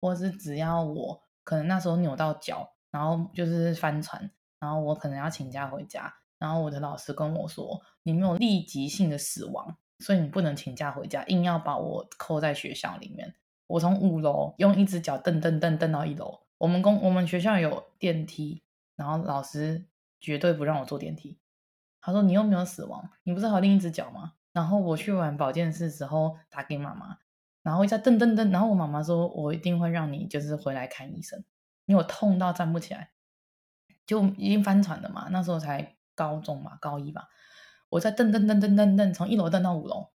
[0.00, 13.34] 或是只要我可能那时候扭到脚，然后就是翻船，然后我可能要请假回家，然后我的老师跟我说，你没有立即性的死亡，所以你不能请假回家，硬要把我扣在学校里面。
[13.66, 16.40] 我从五楼用一只脚蹬蹬蹬蹬到一楼。
[16.58, 18.62] 我们公我们学校有电梯，
[18.94, 19.86] 然后老师
[20.20, 21.38] 绝对不让我坐电梯。
[22.00, 24.34] 他说，你又没有死亡，你不是还有另一只脚吗？
[24.52, 27.18] 然后我去完保健室之后打给妈妈。
[27.64, 31.42] 然后一下噔噔噔，然后我妈妈说：“我一定会让你就是回来看医生，
[31.86, 33.12] 因为我痛到站不起来，
[34.06, 35.28] 就已经翻船了嘛。
[35.30, 37.26] 那时候才高中嘛，高一吧。
[37.88, 40.10] 我在噔噔噔噔噔噔，从一楼噔到五楼，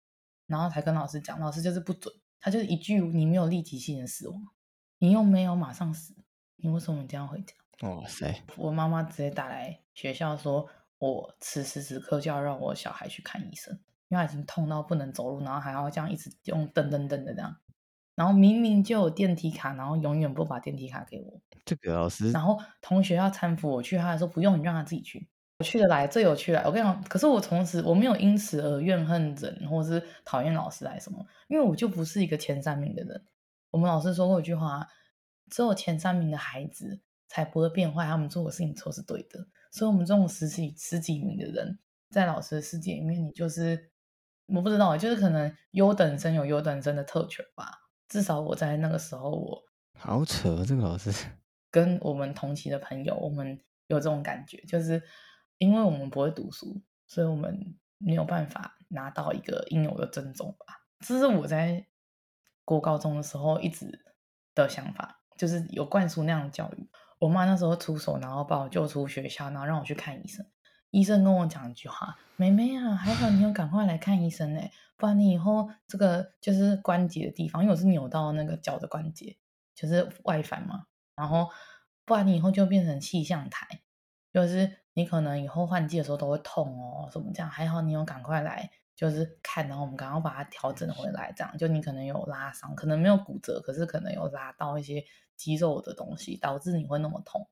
[0.46, 4.40] 然后才跟老师讲，老师就是不准，他就是一句你没有立即性的死亡，
[5.00, 6.14] 你又没有马上死，
[6.58, 7.56] 你为什么这样回家？
[7.88, 8.44] 哇塞！
[8.58, 17.56] 我妈妈直接打来学校说，我此时此刻就要让我小孩去看医生。”因为他已经痛到不能走路，然后还要这样一直用噔噔噔的这样，
[18.16, 21.40] 然后明明就有电梯卡，然后永远不把电梯卡给我。
[21.64, 25.30] 这个老师，然后同学要搀扶我去，他还说不用，你让他自己去。
[25.60, 26.64] 我去得来，最有趣来。
[26.64, 33.26] 我跟你讲，可是我从此我没有因此而怨恨人，或是讨厌老师来什么，因为我就不是一个前三名的人。
[33.70, 34.88] 我们老师说过一句话，
[35.52, 39.48] 只有前三名的孩子才不会变坏，他们做的事情都是对的。
[39.72, 41.78] 所以，我们这种十几十几名的人，
[42.10, 43.92] 在老师的世界里面，你就是。
[44.54, 47.72] 我不知道，就是可能优等生有优等生的特权吧。
[48.08, 49.64] 至少我在那个时候，我
[49.98, 51.12] 好扯，这个老师
[51.70, 55.02] 跟我们同期的朋友，我们有这种感觉，就是
[55.58, 60.82] 因为我们不会读书，所以我们没有办法拿到一个应有的尊重吧。
[61.06, 61.86] 这是我在
[62.66, 64.04] 过高中的时候一直
[64.56, 66.90] 的想法，就是有灌输那样的教育。
[67.20, 70.46] 我妈那时候出手，然后把我救出学校，然后让我去看医生。
[70.92, 79.38] 医生跟我讲一句话：“妹妹啊，还好你有赶快来看医生哎，不然你以后这个就是关节的地方，因为我是扭到那个脚的关节，
[79.76, 80.88] 就是外翻嘛。
[81.16, 81.50] 然后
[82.06, 83.82] 不然你以后就变成气象台，
[84.34, 87.50] 就是你可能以后换季的时候都会痛哦，什么这样？
[87.50, 97.48] 还好你有赶快来，就是看，然后我们赶快把它调整回来，这样就你可能有拉伤，可能没有骨折，可是可能有拉到一些肌肉的东西，导致你会那么痛。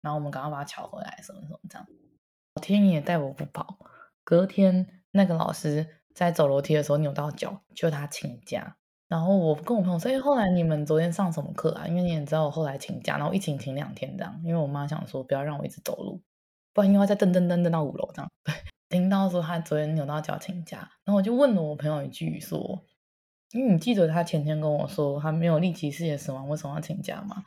[0.00, 1.86] 然后我们赶快把它调回来，什么什么这样。”
[2.60, 3.78] 天爷带我不跑，
[4.22, 8.76] 隔天那个老师在走楼梯的时候扭到脚，就他请假。
[9.08, 11.84] 然后我跟我朋友说：“哎，后来你们昨天上什么课啊？
[11.88, 14.40] 因为你也知道我后来请假，然后一请请两天这样。
[14.44, 16.22] 因为我妈想说不要让我一直走路，
[16.72, 18.30] 不然因为再噔噔噔噔到五楼这样。
[18.44, 18.54] 对，
[18.88, 22.84] 听到说他昨天扭到脚请假，然后我就问了我朋友一句说：
[23.50, 27.42] 因为你记得他前天跟我说他没有立即性的死亡，为什么要请假吗？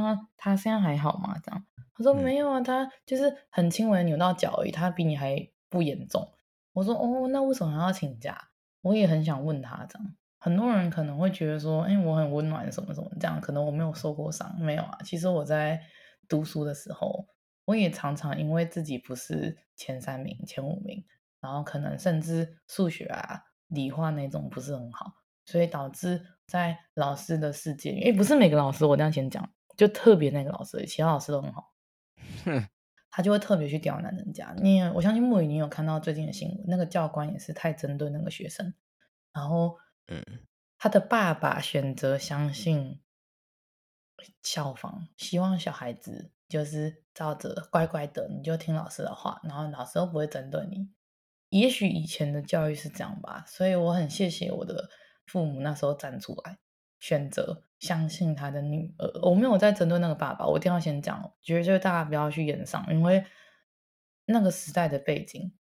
[0.00, 1.36] 那他现在还好吗？
[1.42, 6.30] 这样。”他说没有啊，他就是很轻微扭到脚而已，他比你还不严重。
[6.72, 8.50] 我说哦，那为什么还要请假？
[8.82, 10.14] 我也很想问他这样。
[10.38, 14.98] 很多人可能会觉得说，哎，我很温暖什么什么这样，可能我没有受过伤，没有啊。
[15.02, 15.80] 其实我在
[16.28, 17.26] 读书的时候，
[17.64, 21.02] 我也常常因为自己不是前三名、前五名，
[21.40, 25.14] 然后可能甚至数学啊、理化那种不是很好，
[25.46, 31.72] 所以导致在老师的世界，哎，不是每个老师，我这样先讲，就特别那个老师，其他老师都很好。
[32.44, 32.68] 哼，
[33.10, 34.54] 他就会特别去刁难人家。
[34.58, 38.74] 你我相信木鱼，你有看到最近的新闻，那个教官也是太针对那个学生。
[39.32, 40.22] 然后，嗯，
[40.78, 43.00] 他的爸爸选择相信
[44.42, 50.90] 校方，希望小孩子就是照着乖乖的，你就听老师的话，然后老师都不会针对你。
[51.50, 54.88] 也许以前的教育是这样吧，所以我很谢谢我的
[55.26, 56.58] 父母那时候站出来。
[56.98, 63.24] 选择相信他的女儿，我没有在针对那个爸爸，我一定要先讲，绝对大家不要去演上，因为
[64.24, 65.52] 那个时代的背景，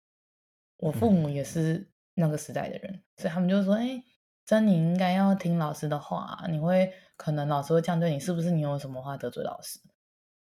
[0.77, 4.03] 我父母也是那个时代的人，嗯、所以他们就说：“哎，
[4.47, 9.81] 珍妮应该要听老师的话，你会可能老师会这样对你，是不是你有什么话得罪老师？”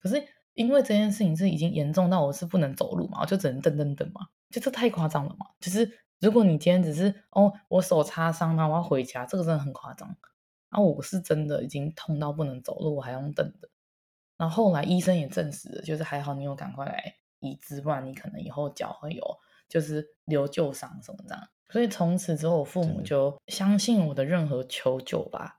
[0.00, 0.22] 可是
[0.54, 5.46] 因为这件事情是已经严重到我是不能走路嘛，我就只能蹬蹬蹬嘛，就这太夸张了嘛。
[5.60, 5.88] 就是
[6.20, 10.16] 如果你今天只是哦，我手擦伤了，我要回家，这个真的很夸张。
[10.70, 13.68] 然后我是真的已经痛到不能走路，我还用等的。
[14.36, 19.22] 然后后来医生也证实了，就是还好你有赶快来医治，不然你可能以后脚会有
[19.68, 21.48] 就是留旧伤什么这样。
[21.70, 25.56] 所以从此之后，我父母就相信我的任何求救吧。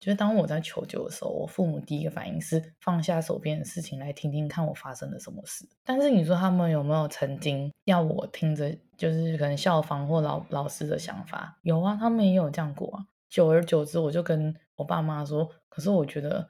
[0.00, 5.66] 就是当我在求救的时候，我父母第一个反应是放下手边的事情来听听看我发生了什么事。
[5.82, 11.58] 但是你说他们有没有曾经要我听着，就是可能校方或老老师的想法？
[11.62, 13.06] 有啊，他们也有这样过啊。
[13.34, 16.48] 久而久之，我就跟我爸妈说，可是我觉得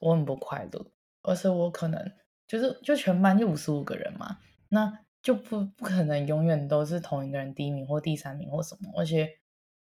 [0.00, 0.86] 我很不快乐，
[1.20, 2.12] 而且我可能
[2.48, 4.38] 就是就全班就五十五个人嘛，
[4.70, 9.28] 那就不不可能永远都是同一个人第一名或第三名或什么，而且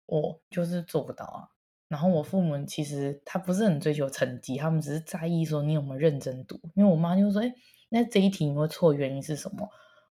[0.06, 1.46] 我就是做不到啊。
[1.86, 6.58] 然后我父母其实他不是很追求成绩，他们只是在意说你有没有认真读。
[6.74, 7.54] 因为我妈就说：“哎，
[7.90, 9.68] 那这一题你会错，原因是什么？”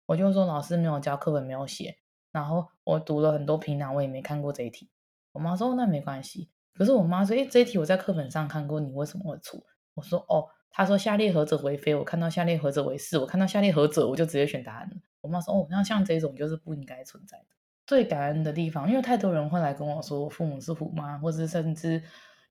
[0.07, 1.97] 我就说：“老师没有教，课本没有写。”
[2.31, 4.89] 然后我读了很多评栏，我也没看过这一题。
[5.33, 9.61] 我妈说：“那没关系。”可是我妈说：“哎，这一题我在课本上看过，你为什么会错？”
[9.95, 11.93] 我说：“哦，她说下列何者为非？
[11.93, 14.89] 我看到下列何者为是，我看到下列何者，我就直接选答案。”
[15.21, 17.45] 我妈说：“哦，那像这种就是不应该存在的。”
[17.85, 22.01] 最感恩的地方，因为太多人会来跟我说，我父母是虎妈，或是甚至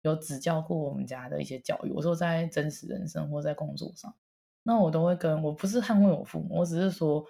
[0.02, 1.90] 有指教过我们家的一些教育。
[1.90, 4.14] 我说在真实人生或在工作上，
[4.62, 7.24] 那我都会跟我不是捍卫我父母，我只是说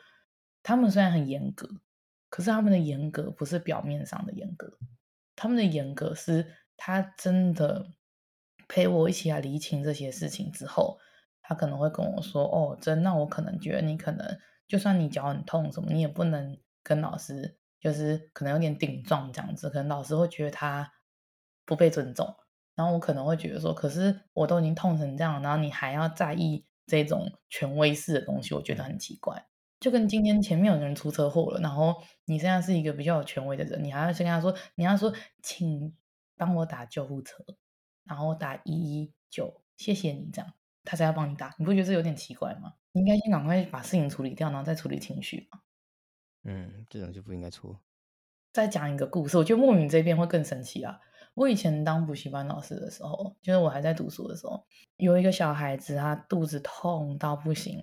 [0.65, 1.69] 他们虽然很严格，
[2.29, 4.69] 可是他们的严格不是表面上的严格，
[5.43, 7.85] 他们的严格是他真的
[8.69, 11.01] 陪我一起来厘清这些事情之后，
[11.41, 20.93] 他可能会跟我说：“哦，真，那我可能觉得你可能就算你脚很痛什么，你也不能跟老师。”就是可能有点顶撞这样子，可能老师会觉得他
[21.65, 22.33] 不被尊重，
[22.77, 29.49] 然后我可能会觉得说，可是我都已经痛成这样，然后你还要在意这种权威式的东西，我觉得很奇怪。
[29.83, 35.93] 就跟今天前面有人出车祸了，然后你现在是一个比较有权威的人，你还要先跟他说，你要说，请
[36.37, 37.45] 帮我打救护车，
[38.05, 42.75] 然后打一一九，谢谢你这样，他才要帮你打，你不觉得这有点奇怪吗？
[42.93, 45.61] 你应该先赶快把事情处理掉，然后再处理情绪嘛。
[46.45, 47.81] 嗯，这种就不应该错。
[48.53, 51.01] 再讲一个故事，我觉得莫名这边会更神奇啊。
[51.35, 54.65] 我以前当补习班老师的时候，就是我还在读书的时候，
[54.97, 57.83] 有一个小孩子，他肚子痛到不行，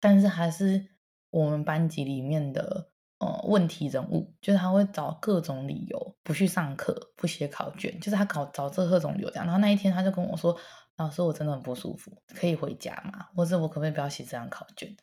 [0.00, 0.93] 但是还是
[1.34, 9.30] 我们班级里面的呃问题人物，就是他会找各种理由不去上课，不写考卷，就是他搞找这各种理由。
[9.34, 10.56] 然后那一天他就跟我说
[10.96, 13.26] ：“老师，我真的很不舒服，可以回家吗？
[13.34, 14.96] 或者我可不可以不要写这张考卷？”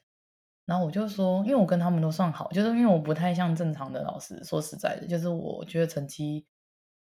[0.66, 4.42] 然后我就说，因为我跟他们都算好，就是因为我不太像正常的老师。
[4.46, 6.48] 说实在的，就是我觉得成绩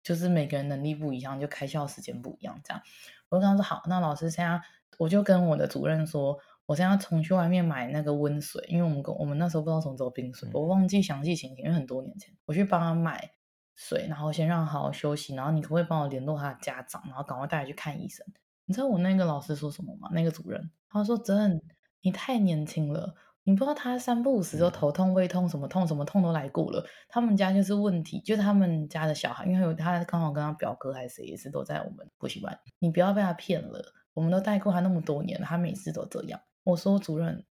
[0.04, 2.84] 就是每个人能力不一样，就开校时间不一样，这样。
[3.30, 4.62] 我就跟他说好，那老师现在
[4.98, 13.32] 我就跟我的主任说，我现在要重去外面买那个温水，因为我们跟我们那时候不知道什么时候冰水，我忘记详细情形，因为很多年前我去帮他买
[13.76, 18.26] 水，然后先让他好好休息，然后你可不可以帮我联络他的家长，然后赶快带他去看医生？
[18.66, 20.10] 你知道我那个老师说什么吗？
[20.14, 21.62] 那个主任他说：“真，
[22.02, 26.86] 你太年轻了。”你不知道他三不五时就头痛、胃痛，什么痛什么痛都来过了。
[27.10, 32.56] 他们家就是问题，就是他们家的小孩，因为有他刚好跟他表哥还是谁也是都在我们补习班。
[32.78, 36.40] 你不要被他骗了，我们都带过他那么多年了，他每次都这样。
[36.64, 37.46] 我说主任，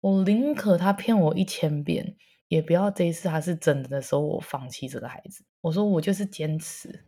[0.00, 2.16] 我宁可他骗我一千遍，
[2.48, 5.44] 也不要这一次他是真的的时候我放弃这个孩子。
[5.60, 7.04] 我说我就是坚持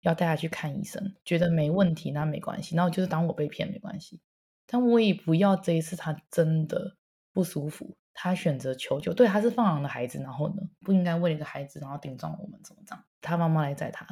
[0.00, 4.20] 要带他去看医生，觉得没问题那没关系，那我就是当我被骗没关系，
[4.66, 6.96] 但我也不要这一次他真的。
[7.30, 9.14] 不舒服，他选择求救。
[9.14, 13.04] 对，他是放羊的孩子，然后呢，不应该为了一个孩子，然后顶撞我们，怎么这样？
[13.20, 14.04] 他妈妈来载他，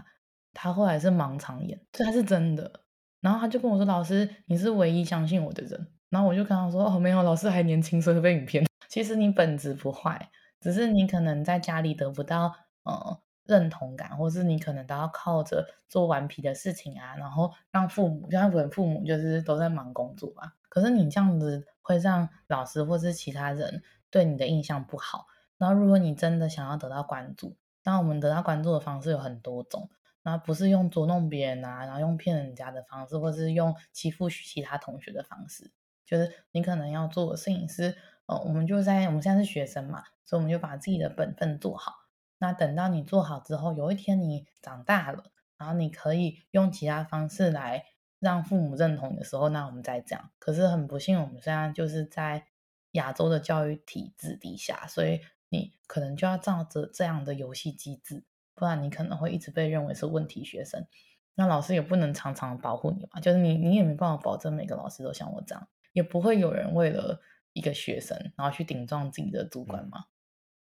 [0.52, 2.84] 他后来是盲肠炎，这还是真的。
[3.20, 8.64] 然后他就跟我说：“老师，你是唯一相信我的人。”然后我就跟他说：“哦，没有，老师还年轻，所以被你骗。
[8.88, 20.52] 其实你本质不坏，只是你可能在家里得不到呃认同感，或是你可能都要靠着做顽皮的事情啊，然后让父母，就像我父母就是都在忙工作啊。
[20.68, 25.28] 可是你这样子。”会让老师或是其他人对你的印象不好。
[25.56, 29.88] 然后，如果你真的想要得到关注，那我们得到关注的方式有很多种。
[30.24, 35.70] 那不是用捉弄别人啊，然后用骗人家的方式，或是用欺负其他同学的方式。
[36.06, 37.94] 就是你可能要做的事情是，
[38.26, 41.92] 呃，我们就在我们现在是学生嘛，所以我们就把自己的本分做好。
[42.38, 45.24] 那等到你做好之后，有一天你长大了，
[45.58, 47.84] 然后你可以用其他方式来。
[48.18, 50.30] 让父母认同的时候，那我们再讲。
[50.38, 52.46] 可是很不幸，我们现在就是在
[52.92, 60.86] 亚洲的教育体制底下，所以你可能就要照着这样的游戏机制，不然你可能会一直被认为是问题学生。
[61.34, 67.22] 那老师也不能常常保护你嘛，就是你你也没办法保证每个老师都像我这样，也不会有人为了
[67.54, 70.04] 一个学生然后去顶撞自己的主管嘛。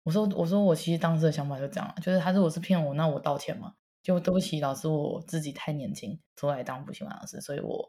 [0.05, 7.89] 我说我说我其实当时的想法就这样，就是他如果是骗我，那我道歉嘛，就对不起老师，我自己太年轻出来当补习班老师，所以我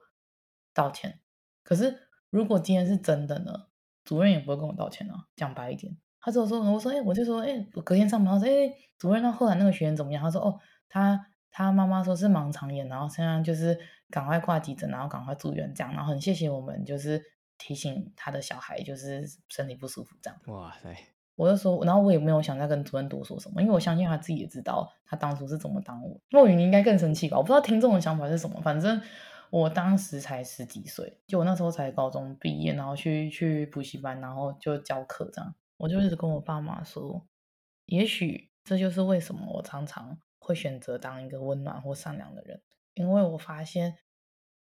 [0.74, 1.20] 道歉。
[1.64, 3.68] 可是如果今天是真的呢？
[4.04, 5.28] 主任也不会跟我道歉啊。
[5.36, 10.24] 讲白一点，他只有说我说哎，我就说哎，我隔天上班他说哎，主任那后来那个学员怎么样？
[10.24, 11.28] 他说哦，他。
[11.52, 13.76] 他妈妈说是盲肠炎，然后现在就是
[14.10, 17.22] 赶快挂急诊，然后赶快住院这样，然后很谢谢我们，就是
[17.58, 20.40] 提醒他的小孩就是身体不舒服这样。
[20.48, 20.96] 哇塞！
[21.36, 26.20] 我就说，然后我也没有想再跟主任多说什么，因为我相信他自己也知道他当初是怎么当我。
[26.32, 27.38] 若雨你应该更生气吧？
[27.38, 29.02] 我不知道听众的想法是什么，反正
[29.50, 37.26] 我当时才十几岁，就我那时候才高中毕业，然后去去补习班，然后就教课这样，我就一直跟我爸妈说，
[37.86, 40.18] 也许这就是为什么我常常。
[40.42, 42.60] 会选择当一个温暖或善良的人，
[43.00, 43.98] 因为我发现，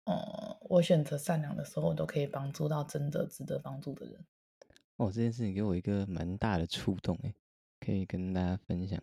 [0.05, 4.25] 嗯，我选择善良的时候，我都可以帮助到真的值得帮助的人。
[4.97, 7.35] 哦，这件事情给我一个蛮大的触动，诶，
[7.79, 8.99] 可以跟大家分享。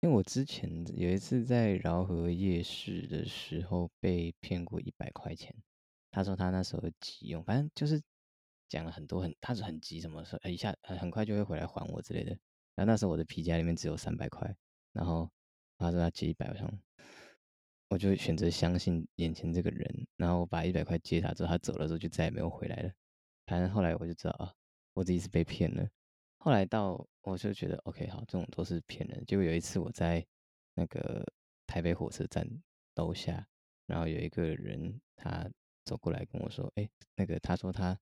[0.00, 5.54] 因为我之前有一次在饶河夜市的时候被骗过一百块钱，
[6.10, 8.02] 他说他那时候急用，反正就是
[8.68, 12.30] 讲了很多很，他是很急，什么时候一下很快就会回来还我之类的。
[12.74, 14.54] 然后那时候我的皮夹里面只有三百块，
[14.92, 15.30] 然后。
[15.82, 16.60] 他说他借一百块，
[17.90, 22.90] 我就选择相信眼前这个人，然后我把一百块借他之后，他走了之后就再也没有回来了。
[23.46, 24.54] 反正后来我就知道啊，
[24.94, 25.86] 我自己是被骗了。
[26.38, 29.24] 后来到我就觉得 OK 好，这种都是骗人。
[29.26, 30.24] 结果有一次我在
[30.74, 31.26] 那个
[31.66, 32.48] 台北火车站
[32.94, 33.44] 楼下，
[33.86, 35.50] 然后有一个人他
[35.84, 37.98] 走过来跟我说：“哎，那个他说他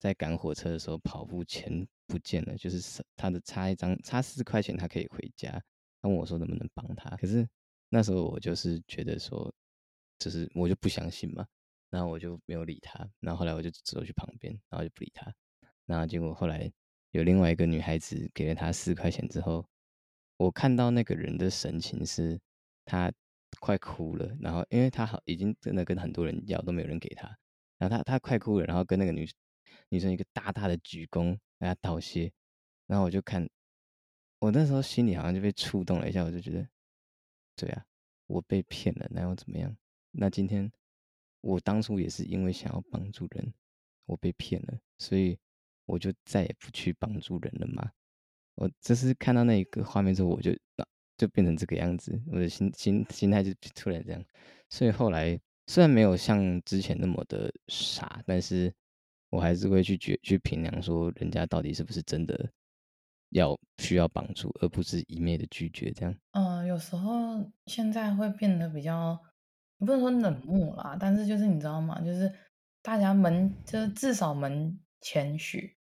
[0.00, 5.62] 在赶火车的时候跑步钱不见了，就是他的差一张差四块钱，他可以回家。”
[6.00, 7.46] 他问我说能不能帮他，可是
[7.88, 9.52] 那时候我就是觉得说，
[10.18, 11.46] 就是我就不相信嘛，
[11.90, 15.32] 然后我就没有理他，然后后来我就走去旁边，然后就不理他，
[15.84, 16.70] 然后结果后来
[17.12, 19.66] 有另外一个女孩子给了他四块钱之后，
[20.36, 22.38] 我看到那个人的神情是
[22.84, 23.12] 他
[23.60, 27.26] 快哭了，然后因为他好已经真的跟很多人要都没有人给他，
[27.78, 29.28] 然后他他快哭了，然后跟那个女
[29.88, 32.32] 女生一个大大的鞠躬，跟他道谢，
[32.86, 33.48] 然后我就看。
[34.38, 36.68] 我那时候心里好像就被触动了一下，我就觉得，
[37.56, 37.84] 对啊，
[38.26, 39.74] 我被骗了，那又怎么样？
[40.10, 40.70] 那今天
[41.40, 43.52] 我当初也是因为想要帮助人，
[44.04, 45.38] 我被骗了，所以
[45.86, 47.90] 我就再也不去帮助人了嘛。
[48.54, 50.52] 我这是看到那一个画面之后，我就
[51.16, 54.24] 就变成这个样子，我的心心心态就突然这样。
[54.68, 58.72] 所以后来虽然没有像之前那么的傻，但是
[59.30, 62.50] 我还是会去觉去评量说，人家到底是不是真的。
[63.30, 66.14] 要需要帮助，而不是一昧的拒绝这样。
[66.32, 69.18] 嗯、呃，有时候现在会变得比较，
[69.78, 72.00] 不能说冷漠啦，但是就是你知道吗？
[72.00, 72.32] 就是
[72.82, 75.76] 大家门，就是至少门前许，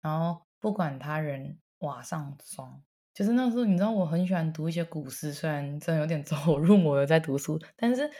[0.00, 2.82] 然后不管他人瓦上霜。
[3.12, 8.10] 就是那时候你知道我很喜欢读一些古诗，虽然真的有点走火入魔的在读书，但是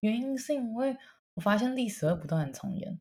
[0.00, 0.94] 原因是因为
[1.34, 3.00] 我发现历史会不断的重演。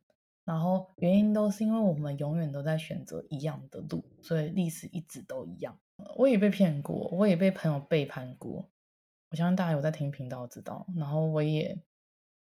[0.51, 5.79] 然后原因都是因为我们永远都在选择一样的路，所以历史一直都一样。
[6.17, 8.69] 我也被骗过，我也被朋友背叛过。
[9.29, 10.85] 我相信大家有在听频道知道。
[10.97, 11.81] 然后我也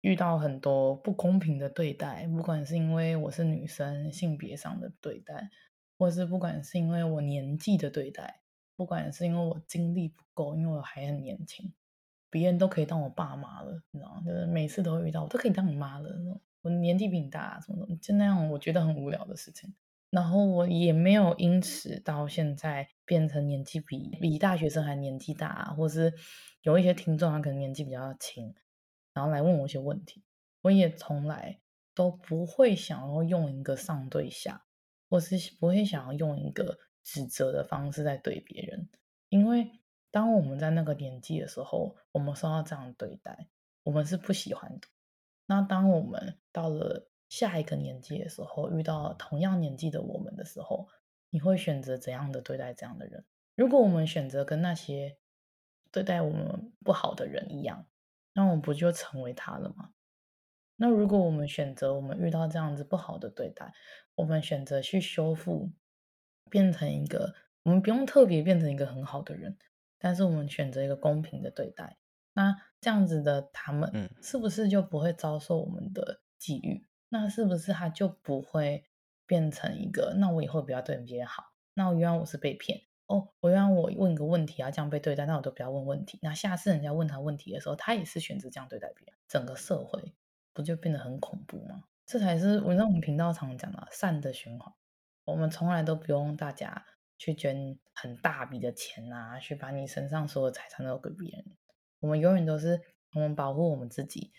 [0.00, 5.48] 遇到很多不公平的对待，不管是因为我是女生性别上的对待，
[5.96, 8.40] 或是不管是因为我年纪的对待，
[8.74, 11.72] 不管是因为我精力不够，因为我还很年轻，
[12.28, 14.22] 别人都可以当我爸妈了，你知道吗？
[14.26, 16.10] 就是每次都会遇到，我都可以当你妈了。
[16.62, 19.74] 我年纪比你大，什么什么，就那样，我觉得很无聊的事情。
[20.10, 26.12] 然后我也没有因此到现在变成年纪比比大学生还年纪大，或是
[26.62, 28.54] 有一些听众他可能年纪比较轻，
[29.14, 30.22] 然后来问我一些问题。
[30.60, 31.60] 我也从来
[31.94, 34.64] 都不会想要用一个上对下，
[35.08, 38.88] 或是不会想要用一个指责的方式在对别人，
[39.30, 39.70] 因为
[40.10, 43.48] 当我们在那个年纪的时候，我们受到这样对待，
[43.82, 44.88] 我们是不喜欢的。
[45.52, 50.88] 那当我们到了下一个年纪的时候，遇到同样年纪的我们的时候，
[51.28, 53.26] 你会选择怎样的对待这样的人？
[53.54, 55.18] 如果我们选择跟那些
[55.90, 57.86] 对待我们不好的人一样，
[58.32, 59.90] 那我们不就成为他了吗？
[60.76, 63.74] 那如果我们选择我们遇到这样子不好的对待，
[64.14, 65.70] 我们选择去修复，
[66.48, 67.34] 变成一个
[67.64, 69.58] 我们不用特别变成一个很好的人，
[69.98, 71.98] 但是我们选择一个公平的对待。
[72.32, 76.84] 那这样子的他们，是不是就不会遭受我们的际遇？
[77.08, 78.84] 那是不是他就不会
[79.24, 81.44] 变成一个，那我以后不要对别人好。
[81.74, 86.18] 那我原来我是被骗哦，我原来我问一个问题啊，这样被对待，那我都不要问问题。
[86.22, 90.12] 那下次人家问他问题的时候，他也是选择这样对待别人，整个社会
[90.52, 91.84] 不就变得很恐怖吗？
[92.04, 94.74] 这才是我在我们频道常讲的善的循环。
[95.24, 96.84] 我们从来都不用大家
[97.16, 101.44] 去捐很大笔的钱啊，去把你身上所有财产都给别人。
[102.02, 102.80] 我们永远都是
[103.14, 104.32] 我们保护我们自己，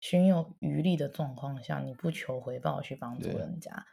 [0.00, 3.86] 心有余力的状况下，你不求回报去帮助人家。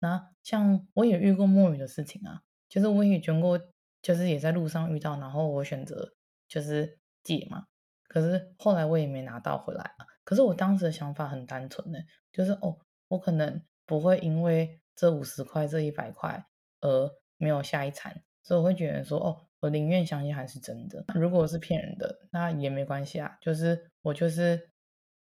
[0.00, 3.58] 那像我也遇过墨鱼的事情啊，就是我也捐过，
[4.02, 6.12] 就是也在路上遇到，然后我选择
[6.48, 7.64] 就是借嘛，
[8.08, 10.06] 可是后来我也没拿到回来啊。
[10.24, 12.76] 可是我当时的想法很单纯的，就是哦，
[13.08, 16.44] 我可能不会因为这五十块、这一百块
[16.80, 21.04] 而没有下一餐，所以我会觉得说哦，我宁愿相信还是真的。
[21.14, 24.70] 如果是骗人的，那也没关系啊，就是我就是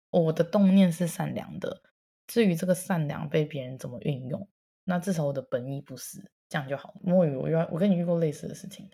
[0.10, 1.82] 我的动念是善良的，
[2.28, 4.48] 至于这个善良被别人怎么运用。
[4.84, 6.94] 那至少我的本意不是这样就好。
[7.02, 8.90] 莫雨，我遇我跟你遇过类似的事情，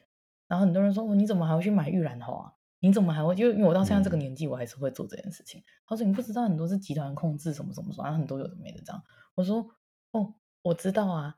[0.47, 2.53] 然后很多人说，你怎么还会去买玉兰花？
[2.79, 3.35] 你怎么还会？
[3.35, 5.61] 就因为我到现在这个年纪，我还是会做这件事情。
[5.85, 9.03] 他说你不知道很多是集团控制什么什么什么，很多有的没的这样。
[9.35, 9.67] 我说
[10.11, 11.35] 哦，我知道啊，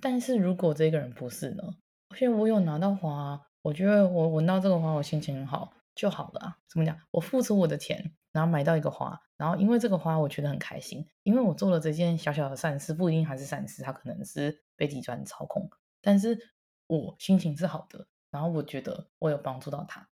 [0.00, 1.62] 但是如果这个人不是呢？
[2.12, 6.58] 而且我有拿到花，我觉得我闻到这个花，我心情很好就好了啊。
[6.68, 6.96] 怎么讲？
[7.10, 9.18] 我付出我的钱，然后买到一个花。
[9.38, 15.68] 然后因为这个花，我觉得很开心，因为我做了这件小小的善事，不一定还是善事，它可能是被集团操控，
[16.02, 16.38] 但是
[16.86, 20.06] 我心情是好的，然后我觉得我有帮助到他。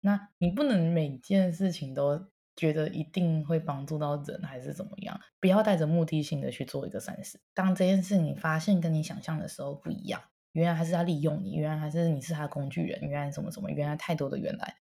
[0.00, 5.20] 那你不能每件事情都觉得一定会帮助到人，还是怎么样？
[5.40, 7.40] 不要带着目的性的去做一个善事。
[7.52, 10.22] 当这件事你发现跟你想象的时候不一样，
[10.54, 14.76] 原来还是他利用你，原来还是你是他的工具人，原来什么什么，原来太多的原来，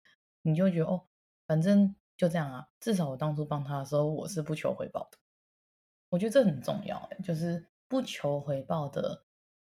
[0.44, 1.06] 你就觉得哦，
[1.46, 1.94] 反正。
[2.18, 5.18] 就这样啊，至少我当初帮他的时候，我是不求回报的。
[6.10, 9.26] 我觉得这很重要，就是不求回报的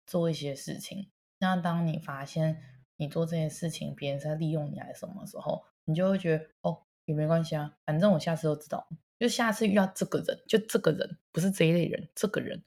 [0.06, 1.10] 做一些事情。
[1.38, 2.62] 那当你发现
[2.98, 8.86] 你做这些事情，别人在利用你还是什么时候，你就会觉得哦，也没关系啊，反正我下次都知道。
[9.18, 12.66] 就下次遇到这个人，就这个人不是这一类人，这个人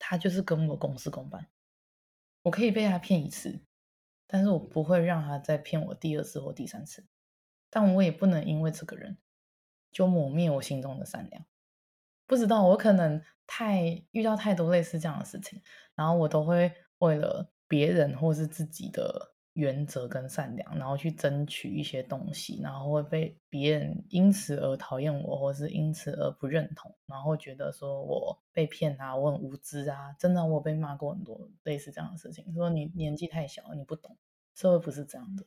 [0.00, 1.46] 他就是跟我公事公办，
[2.42, 3.60] 我可以被他骗一次，
[4.26, 7.06] 但是我不会让他再骗我第二次或第三次。
[7.68, 9.18] 但我也不能因为这个人
[9.92, 11.44] 就抹灭我心中的善良。
[12.26, 15.62] 不知道我可能太遇到太多类似这样的事情，
[15.94, 30.14] 然后我都会为了别人或是自己的原则跟善良，然后去争取一些东西，然后会被别人因此而讨厌我，或是因此而不认同，然后觉得说我被骗啊，我很无知啊。
[30.18, 34.16] 真的，我被骂过很多类似这样的事情，说你年纪太小，你不懂，
[34.54, 35.44] 社会不是这样的。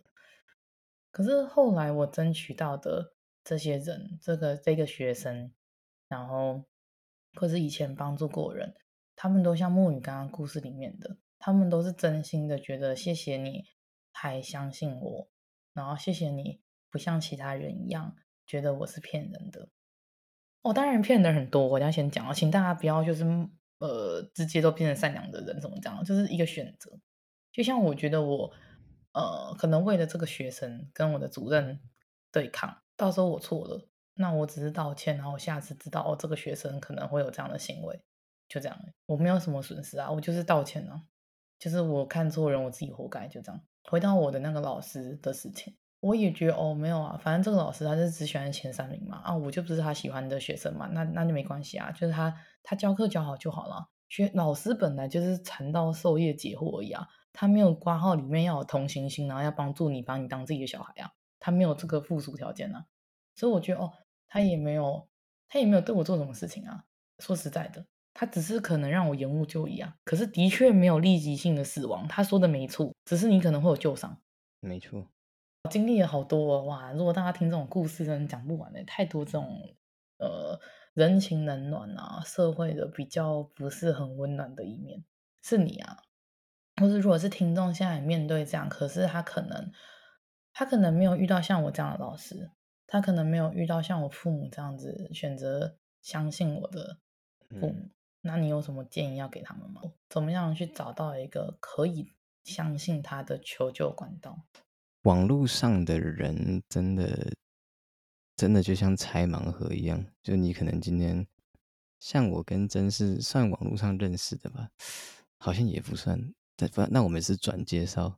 [1.10, 5.52] 可是后来我争取到的这些人，这个这个学生，
[6.10, 6.64] 然后
[7.36, 8.76] 或是以前帮助过人，
[9.16, 13.64] 他们都像墨鱼刚刚故事里面的，他们都是真心的觉得谢谢你
[14.14, 15.28] 还相信我，
[15.74, 18.16] 然后谢谢你不像其他人一样
[18.48, 19.68] 觉得我是骗人的。
[20.62, 23.26] 哦，当然骗人很多，我要先讲，请大家不要就是
[23.80, 26.02] 呃直接都变成善良的人，怎么讲？
[26.06, 26.98] 就是一个选择。
[27.52, 28.54] 就像我觉得我。
[29.16, 31.80] 呃，可能为了这个学生跟我的主任
[32.32, 38.04] 对抗，到时候我错了，那我只是道歉，然后下次知道哦，这个学生可能会有这样的行为，
[38.50, 41.04] 就这样，我没有什么损失啊，我就是道歉啊，
[41.60, 43.64] 就是我看错人，我自己活该，就这样。
[43.94, 57.08] 回到我的那个老师的事情，我也觉得哦，没有啊，反正这个老师他是只喜欢前三名嘛，啊，我就不是他喜欢的学生嘛，那那就没关系啊，就是他他教课教好就好了，学老师本来就是传道授业解惑而已啊。
[57.34, 61.12] 他没有挂号里面要有同情心，然后要帮助你，把你当自己的小孩啊。
[61.40, 62.88] 他没有这个附属条件啊，
[63.36, 63.94] 所以我觉得哦，
[64.28, 65.08] 他也没有，
[65.48, 66.84] 他也没有对我做什么事情啊。
[67.20, 67.86] 说实在的，
[68.24, 69.94] 他只是可能让我延误就医啊。
[70.06, 74.18] 可是的确没有立即性的死亡，他说的没错，只是你可能会有旧伤。
[74.62, 75.06] 没错，
[75.64, 76.94] 我经历了好多哦，哇！
[76.94, 79.76] 如果大家听这种故事，真的讲不完的，太多这种
[80.20, 80.58] 呃
[80.94, 85.04] 人情冷暖啊，社会的比较不是很温暖的一面，
[85.42, 85.98] 是你啊。
[86.82, 89.70] 或是如果是听众现在面对这样，可是他可能
[90.54, 92.52] 他可能没有遇到像我这样的老师，
[92.88, 97.00] 他可能没有遇到像我父母这样子选择相信我的
[97.50, 97.76] 父母。
[97.80, 97.92] 嗯、
[98.26, 99.82] 那你有什么建议要给他们吗？
[100.10, 102.14] 怎么样去找到一个可以
[102.46, 104.46] 相信他的求救管道？
[105.04, 107.34] 网络上的人真的
[108.38, 111.28] 真的就像拆盲盒一样，就你可能今天
[112.00, 114.70] 像我跟真是算网络上认识的吧，
[115.38, 116.34] 好像也不算。
[116.74, 118.18] 不，那我们是转介绍。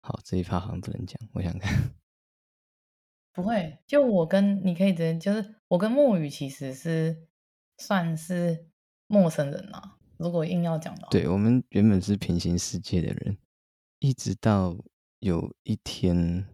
[0.00, 1.20] 好，这一趴好像不能讲。
[1.34, 1.94] 我想看，
[3.32, 7.28] 不会，就我跟你可以直接，就是我跟木雨其实是
[7.76, 8.70] 算是
[9.12, 9.98] 陌生人啊。
[10.16, 13.36] 如果硬要讲的话，对，我们原本是平行世界的人，
[13.98, 14.76] 一直到
[15.18, 16.46] 有一天，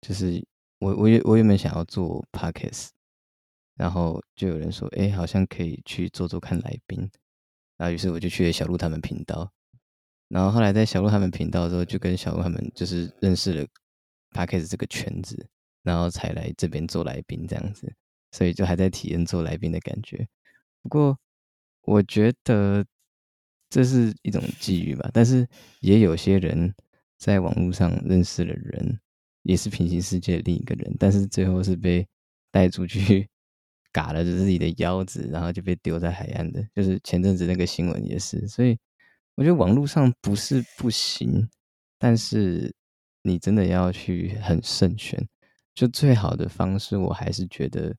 [0.00, 0.42] 就是
[0.78, 2.90] 我我我原本想要做 podcast，
[3.74, 7.10] 然后就有人说，哎，好像可以去做做看来宾，
[7.76, 9.50] 然后于是我就去了小鹿他们频道，
[10.28, 13.66] 然后后来在小鹿他们频道之后，就跟小鹿他们就是认识了
[14.30, 15.48] podcast 这个圈子，
[15.82, 17.92] 然后才来这边做来宾这样子，
[18.30, 20.28] 所以就还在体验做来宾的感觉，
[20.82, 21.18] 不过。
[21.86, 22.84] 我觉得
[23.70, 25.46] 这是一种机遇吧，但是
[25.80, 26.74] 也有些人
[27.16, 29.00] 在网络上认识了人，
[29.42, 32.06] 也是平行世界另一个人，但是最后是被
[32.50, 33.28] 带出去，
[33.92, 36.66] 嘎了自己的腰子，然后就被丢在海岸的。
[36.74, 38.76] 就是前阵子那个新闻也是，所以
[39.36, 41.48] 我觉得网络上不是不行，
[41.98, 42.74] 但是
[43.22, 45.24] 你真的要去很慎选，
[45.74, 47.94] 就最好的方式，我还是觉得。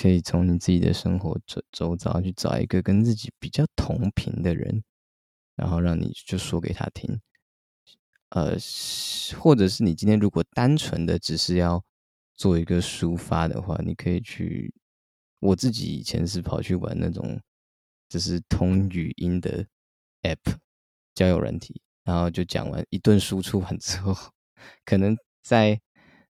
[0.00, 4.82] 可以从你自己的生活周周遭去找一个跟自己比较同频的人，
[5.56, 7.20] 然后让你就说给他听，
[8.30, 8.56] 呃，
[9.38, 11.84] 或者是你今天如果单纯的只是要
[12.34, 14.72] 做一个抒发的话，你可以去。
[15.40, 17.40] 我自己以前是跑去玩那种
[18.08, 19.66] 就是通语音的
[20.22, 20.56] app
[21.14, 24.14] 交友软体，然后就讲完一顿输出完之后，
[24.86, 25.78] 可能在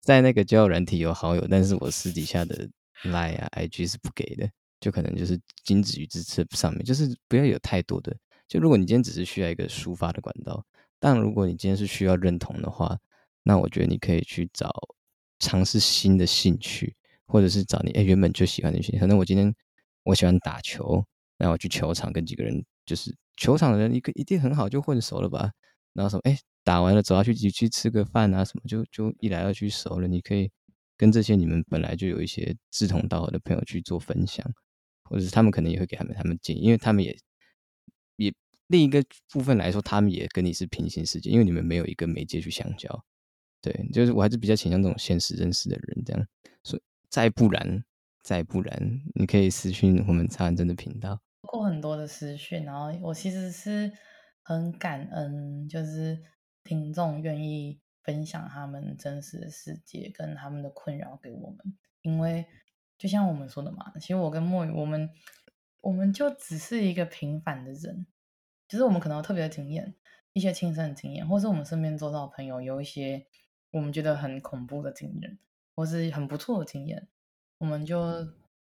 [0.00, 2.70] 在那个交友软体有好友，但是我私底下的。
[3.05, 8.16] Line 啊，IG 是不给的，就可能就是仅止于支持上面，就是不要有太多的。
[8.46, 10.64] 就如果你今天只是需要一个抒发的管道，
[10.98, 12.98] 但如果你今天是需要认同的话，
[13.42, 14.70] 那我觉得你可以去找
[15.38, 16.94] 尝试新的兴趣，
[17.26, 18.98] 或者是找你哎原本就喜欢的兴趣。
[18.98, 19.55] 可能我今天
[20.03, 21.03] 我喜欢打球，
[21.38, 25.51] 那我去球场跟几个人，就是球场的人一个一定很好，就混熟了吧。
[25.94, 30.51] 然后说哎打完了走下去一起去吃个饭啊什么，就就一来二去熟了，你可以。
[31.01, 34.44] 跟这些你们本来就有一些志同道合的朋友去做分享，
[35.05, 37.16] 或者是他们可能也会给他们他们建议，因为他们也
[38.16, 38.30] 也
[38.66, 43.03] 另一个部分来说，他们也跟你是平行世界，因为你们没有一个媒介去相交。
[43.62, 46.26] 对，就是我还是比较倾向这种现实认识的人这样。
[46.62, 47.82] 所以再不然，
[48.22, 53.90] 再不然，你可以私讯我们茶碗蒸的频道，过很多的私讯，然后我其实是
[54.42, 56.20] 很感恩，就是
[56.62, 57.80] 听众愿意。
[58.03, 62.46] 分享他们真实的世界跟他们的困扰给我们，因为
[62.98, 65.11] 就像我们说的嘛，其实我跟墨雨，我们
[65.80, 68.07] 我们就只是一个平凡的人，
[68.68, 69.94] 就是我们可能有特别的经验，
[70.32, 73.26] 一些亲身的经验，或是我们身边周遭的朋友有一些
[73.70, 75.38] 我们觉得很恐怖的经验，
[75.74, 77.09] 或是很不错的经验，
[77.59, 78.26] 我们就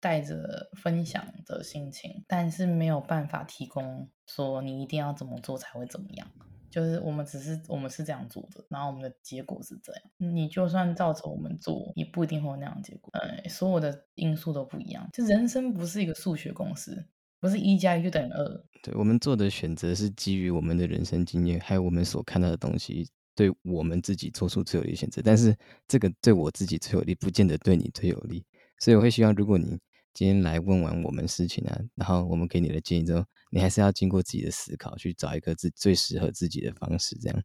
[0.01, 6.31] 带着分享的心情，但是没有办法提供说你一定要怎么做才会怎么样。
[6.75, 10.03] 就是我们只是我们是这样做的，然后我们的结果是这样。
[10.35, 13.13] 你就算照着我们做，也不一定会有那样的结果。
[13.13, 15.09] 呃，所有的因素都不一样。
[15.13, 17.07] 就人生不是一个数学公式，
[17.39, 18.65] 不是一加一就等于二。
[18.83, 25.23] 对，我们做的选择是基于我们的人生经验，还有我们所看到的东西，对我们自己做出最有利的选择。
[25.25, 25.57] 但是
[25.87, 28.45] 这个对我自己最有利，不见得对你最有利。
[28.81, 29.79] 所以我会希望，如果你
[30.13, 37.43] 今天来问完我们事情啊，然后我们给你的建议之后，你还是要经过自己的思考，去找一个自最适合自己的方式，这样，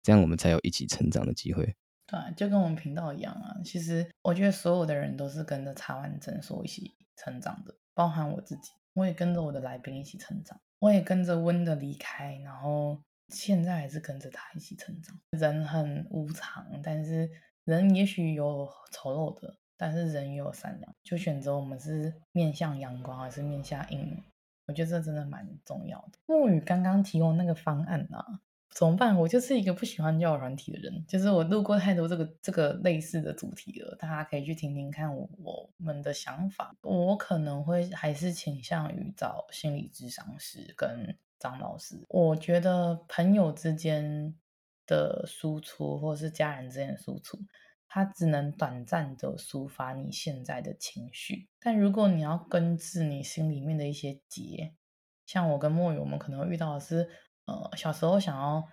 [0.00, 1.74] 这样我们才有一起成长的机会。
[2.06, 3.56] 对，就跟我们频道一样啊。
[3.64, 15.18] 其实我觉得所有的人都是跟着茶碗诊所一起成长的，包含我自己，我也跟着我的来宾一起成长，我也跟着温的离开，然后现在还是跟着他一起成长。
[15.30, 17.28] 人很无常，但是
[17.64, 19.56] 人也许有丑陋的。
[19.76, 24.22] 但是人也有善良，就选择我们是面向阳光还是面向阴影，
[24.66, 26.18] 我觉得这真的蛮重要的。
[26.26, 28.40] 木雨刚刚提供那个方案啊，
[28.70, 29.16] 怎么办？
[29.18, 36.74] 我就是一个不喜欢交友软体的人，就是我录过太多这个这个类似的主题了，大家可以去听听看我我们的想法。
[36.82, 42.04] 我可能会还是倾向于找心理咨商师跟张老师。
[42.08, 44.34] 我觉得朋友之间
[44.86, 47.38] 的输出，或是家人之间的输出。
[47.94, 54.74] 它只能短暂的抒发你现在的情绪，但如果你要根治你心里面的一些结，
[55.24, 57.08] 像我跟莫雨，我们可能遇到的是，
[57.44, 58.64] 呃，小时候想要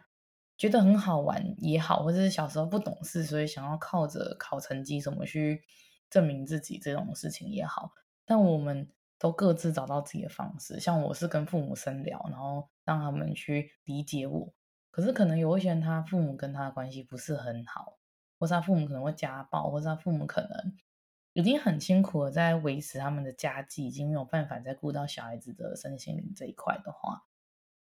[0.58, 5.62] 觉得很好玩也好，或者是小时候不懂事，所以想要靠着考成绩什么去
[6.10, 7.92] 证明自己这种事情也好，
[8.26, 10.80] 但我们都各自找到自己的方式。
[10.80, 14.52] 像我是跟父母深聊，然后让他们去理解我，
[14.90, 18.00] 可是可能有一些人他父母跟他的关系不是很好。
[18.42, 20.76] 或是他父母可能会家暴，或是他父母可能
[21.34, 27.28] 已经很辛苦的在维持他们的家计，已经没有办法再顾到小孩子的身心灵这一块的话，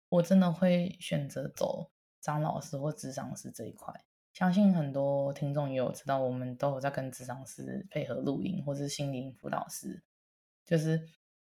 [0.09, 1.91] 我真的会选择走
[2.23, 3.93] 张老师或咨商师这一块。
[4.33, 10.03] 相信很多听众也有知道，我们都有在跟咨商师配合录音，或是心灵辅导师，
[10.65, 11.07] 就是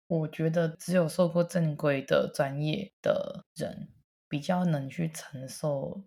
[0.08, 3.88] 我觉得只有受过正规的专业的人，
[4.28, 6.04] 比较能去承受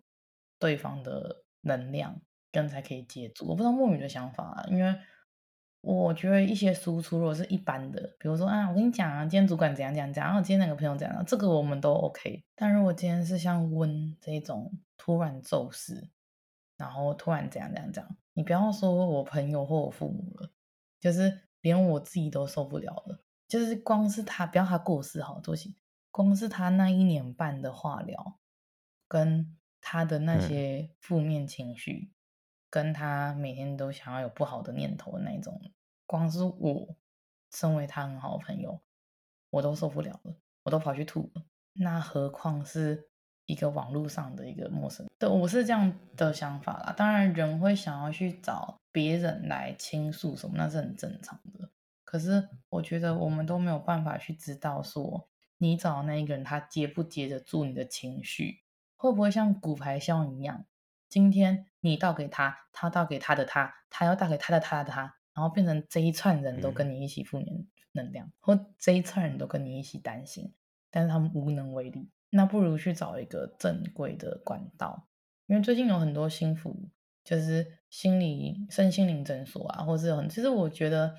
[0.60, 2.22] 对方的能量，
[2.54, 3.46] 跟才可以接住。
[3.48, 4.96] 我不知道墨鱼的想法啊，因为
[5.82, 12.46] 我觉得一些输出如果是一般的，比如说啊，我跟你讲啊，今天主管怎样怎样怎样，然后今天哪个朋友怎样，这个我们都 OK。
[12.56, 16.10] 但如果今天是像温这种突然骤逝，
[16.78, 20.52] 然后突然怎样怎样怎样，你不要说我朋友或我父母了，
[21.02, 23.20] 就是连我自己都受不了了。
[23.46, 25.76] 就是光是他，不要他过世好多行，
[26.12, 28.40] 光是他那一年半的化疗，
[29.08, 32.13] 跟他的那些负面情绪，嗯、
[32.74, 35.62] 跟他每天都想要有不好的念头的那种，
[36.08, 36.96] 光是我
[37.52, 38.82] 身为他很好的朋友，
[39.52, 41.44] 我都受不了了，我都跑去吐了，
[41.74, 43.12] 那何况是
[43.46, 45.12] 一个网络上的一个陌生人？
[45.20, 46.92] 对，我是这样的想法啦。
[46.98, 51.70] 当然，人会想要去找别人来倾诉什么，那是很正常的。
[52.04, 58.64] 可是我觉得我们都没有办法去知道说，你找的那一个人他接不接得住你的情绪，
[58.96, 60.66] 会不会像骨牌效应一样，
[61.14, 65.02] 今天你倒给他，他倒给他的他，他要倒给他的他的他，
[65.36, 70.52] 然后变成这一串人都跟你一起负面能量，嗯、或这一串人都跟你一起担心，
[70.90, 72.10] 但是他们无能为力。
[72.32, 75.08] 那不如去找一个正规的管道，
[75.46, 76.90] 因为最近有很多心服，
[77.24, 81.16] 就是心理身心灵诊所啊，或是很，其实我觉得。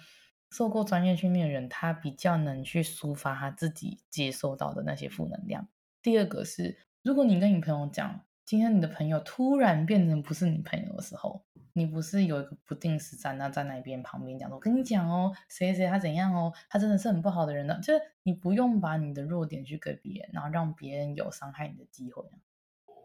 [0.50, 5.66] 受过专业训练的人，他比较能去抒发他自己接收到的那些负能量。
[6.00, 17.78] 第二个是，如果你跟你朋友讲，今天你的朋友突然变成不是你朋友的时候，你不是有一个不定时站那在那边旁边讲，我跟你讲哦，谁谁他怎样哦，他真的是很不好的人呢。
[17.82, 22.22] 就是你不用把你的弱点去给别人，然后让别人有伤害你的机会。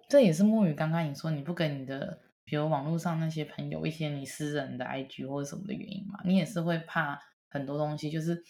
[0.10, 7.20] 这也是墨鱼刚刚你说你不给你的，比如网络上那些朋友一些你私人的 IG 或者什么的原因嘛，你也是会怕。
[7.52, 8.44] 很多东西就是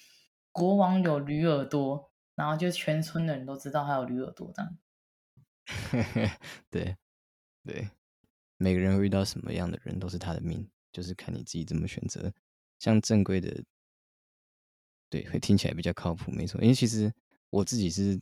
[0.51, 4.77] 国王有驴耳朵，然后就全村的人都知道他有驴耳朵这样。
[6.69, 6.95] 对
[7.63, 7.89] 对，
[8.57, 12.31] 每个人会遇到什么样的人都是他的命，就是看你自己怎么选择。
[12.79, 13.63] 像正规的，
[15.09, 16.61] 对，会听起来比较靠谱，没错。
[16.61, 17.11] 因为其实
[17.49, 18.19] 我自己是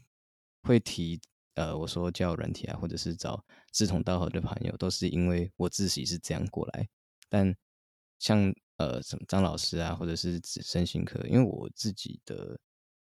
[0.64, 1.20] 会提，
[1.56, 6.88] 呃，我说交友软体啊，或者是找志同道合的朋友，都是因为我自己是这样过来。
[7.30, 7.56] 但
[8.20, 12.60] 像呃，什么张老师啊，或者是身心科，因为我自己的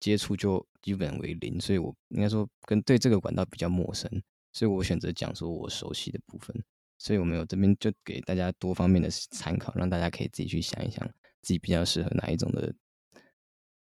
[0.04, 4.12] 接触就基本为零，所以我应该说跟对这个管道比较陌生，
[4.52, 6.54] 所以我选择讲说我熟悉的部分，
[6.98, 11.08] 所以我们有这边就给大家多方面的参考，让大家可以自己去想一想，
[11.42, 12.76] 自己比较适合哪一种的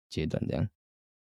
[0.10, 0.70] 阶段，这样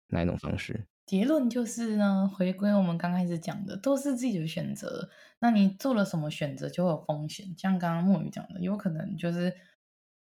[0.08, 0.88] 哪一种方式。
[1.06, 5.10] 结论就是呢，回归我们刚开始讲的，都是自己的选择。
[5.40, 7.54] 那你做了什么选择，就会有风险。
[7.58, 9.54] 像刚刚墨鱼讲的，有可能就是。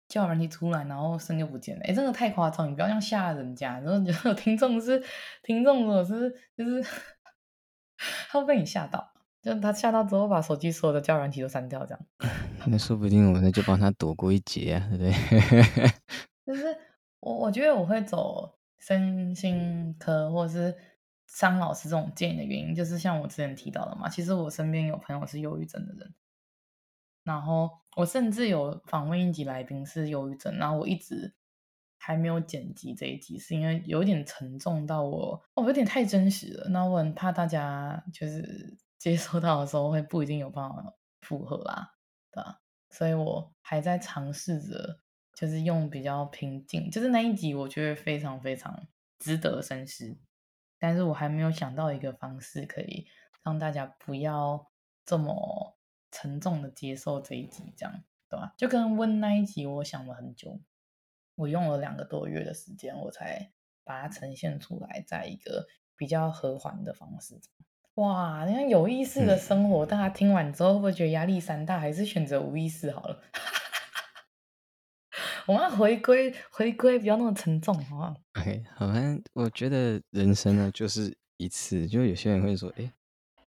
[0.07, 1.83] 叫人一出来，然后声就不见了。
[1.85, 3.79] 哎，真的太夸张，你不要这样吓人家。
[3.79, 5.03] 然后有听众是
[5.43, 6.81] 听众，我是就是
[8.29, 12.05] 他会被你吓到，就是他吓到之后把手机所有的叫人体都删掉，这样。
[12.67, 15.91] 那说不定我那就帮他躲过一劫啊，对不对？
[16.45, 16.77] 就是
[17.19, 20.73] 我我觉得我会走身心科或者是
[21.27, 26.13] 张老师这种建议的原因，就是像我之前提到的嘛，其实我身边有朋友是忧郁症的人。
[27.27, 31.35] 然后我甚至有访问一集来宾是忧郁症，然后我一直
[31.97, 36.69] 还没有剪辑这一集，是因为有点沉重到我，哦，有点太真实了。
[36.69, 41.95] 那我很怕大家就是接收到的时候会不一定有办法符合啦，
[42.31, 42.61] 对吧？
[42.91, 45.01] 所以我还在尝试着，
[45.33, 48.87] 就是用比较平静，就是那一集我觉得非常非常
[49.19, 50.17] 值得深思，
[50.79, 53.05] 但是我还没有想到一个方式可以
[53.43, 54.71] 让大家不要
[55.05, 55.76] 这么。
[56.19, 58.51] 沉重的接受这一集，这样对吧？
[58.57, 60.59] 就跟温那一集，我想了很久，
[61.35, 63.51] 我用了两个多月的时间，我才
[63.83, 67.39] 把它呈现出来，在一个比较和缓的方式。
[67.95, 71.79] 哇，你看有意识的生活，大家听完之后会不会觉得压力山大？
[71.79, 73.21] 还是选择无意识好了？
[75.45, 81.85] 我们要回归，回归，不要那么沉重，好不好？OK，好，反正我觉得人生呢，就是一次。
[81.85, 82.91] 就有些人会说，哎，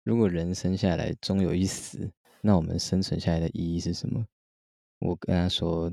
[0.03, 2.13] 如果人生下来终有一死。
[2.43, 4.27] 那我们生存下来的意义是什么？
[4.99, 5.91] 我跟他说：“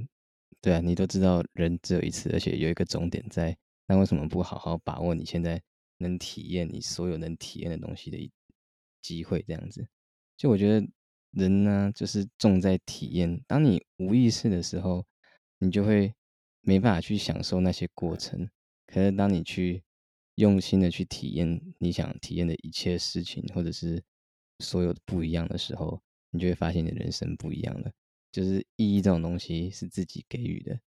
[0.60, 3.58] 对啊，你都知道人只有一次，而且有一个终点在。
[3.88, 5.62] 那为什么不好好把握你现在
[6.00, 8.32] 能体验你所有能体验的东西的
[9.02, 9.41] 机会？
[9.48, 9.88] 这样子，
[10.36, 10.86] 就我觉得
[11.32, 13.41] 人呢，就是重在体验。
[13.48, 15.06] 当你无意识的时候，
[15.60, 16.14] 你就会
[16.62, 18.50] 没办法去享受那些过程。
[18.88, 19.84] 可是当你去
[20.36, 24.04] 用心的去体验你想体验的一切事情，或者是
[24.60, 26.02] 所有的不一样的时候。”
[26.32, 27.92] 你就会发现你的人生不一样了，
[28.32, 30.80] 就是意义这种东西是自己给予的，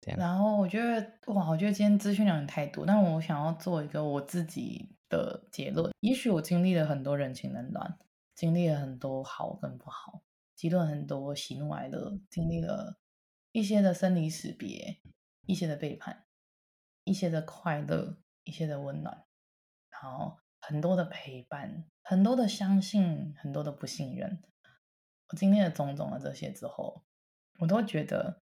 [0.00, 0.18] 这样。
[0.18, 5.92] 然后我觉得哇，我觉得今天资讯量太多，但我想要做一个我自己的结论。
[6.00, 7.98] 也许我经历了很多人情冷暖，
[8.34, 10.22] 经历了很多好跟不好，
[10.56, 12.98] 经历了很多喜怒哀乐，经历了
[13.52, 15.00] 一些的生离死别，
[15.46, 16.24] 一些的背叛，
[17.04, 19.24] 一些的快乐，一些的温暖，
[19.90, 24.42] 然后很多的陪伴，很多的相信，很多的不信任。
[25.28, 27.02] 我经历了种种的这些之后，
[27.58, 28.42] 我都觉得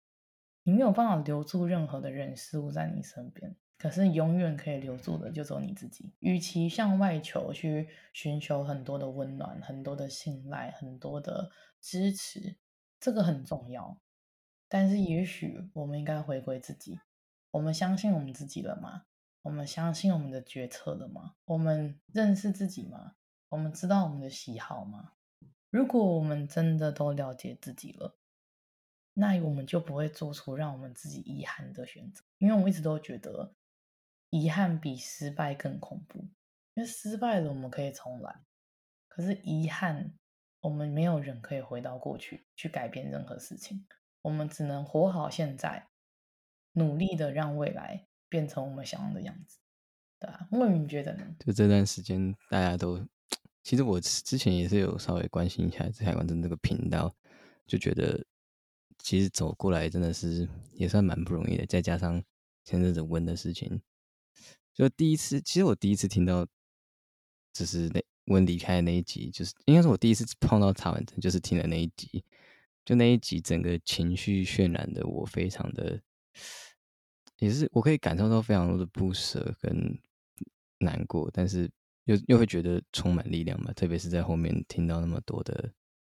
[0.64, 6.14] 你没有办法留住任何的人事物在你身边，可是永远可以留住的就只有你自己。
[6.20, 11.52] 与其向外求去寻求很多的温暖、很多的信赖、很多的
[11.82, 12.58] 支持，
[13.00, 14.00] 这个很重要。
[14.68, 17.00] 但是也许我们应该回归自己。
[17.52, 19.06] 我们相信我们自己了吗？
[19.42, 21.36] 我们相信我们的决策了吗？
[21.46, 23.16] 我们认识自己吗？
[23.50, 25.14] 我们知道我们的喜好吗？
[25.70, 28.18] 如果我们真的都了解自己了，
[29.14, 32.24] 那我们就不会做出让我们自己遗憾的选择。
[32.38, 33.54] 因为我一直都觉得，
[34.30, 36.28] 遗憾比失败更恐怖。
[36.74, 38.32] 因为失败了，我们可以重来；
[39.08, 40.14] 可是遗憾，
[40.62, 43.86] 我们没有人可以回到过去去改变任何事情。
[44.22, 45.90] 我们只能活好现在，
[46.74, 49.60] 努力的让未来变成我们想要的样子，
[50.20, 50.48] 对吧？
[50.50, 51.36] 莫云觉得呢？
[51.40, 53.06] 就这段时间，大家都。
[53.70, 57.16] 其实我之前也是有稍微关心一下海观镇这个频道，
[57.68, 58.26] 就觉得
[58.98, 61.64] 其实走过来真的是也算蛮不容易的。
[61.68, 62.20] 再加上
[62.66, 63.80] 前阵子温的事情，
[64.74, 66.48] 就第一次，其实我第一次听到，
[67.54, 72.26] 就是那温离开的那一集，就是应该是我第一次碰到茶碗蒸，就是听的那一集，
[72.84, 76.02] 就那一集整个情绪渲染的我非常的，
[77.38, 79.96] 也是我可以感受到非常多的不舍跟
[80.80, 81.70] 难过，但是。
[82.10, 85.72] 又又会觉得充满力量嘛，特别是在后面听到那么多的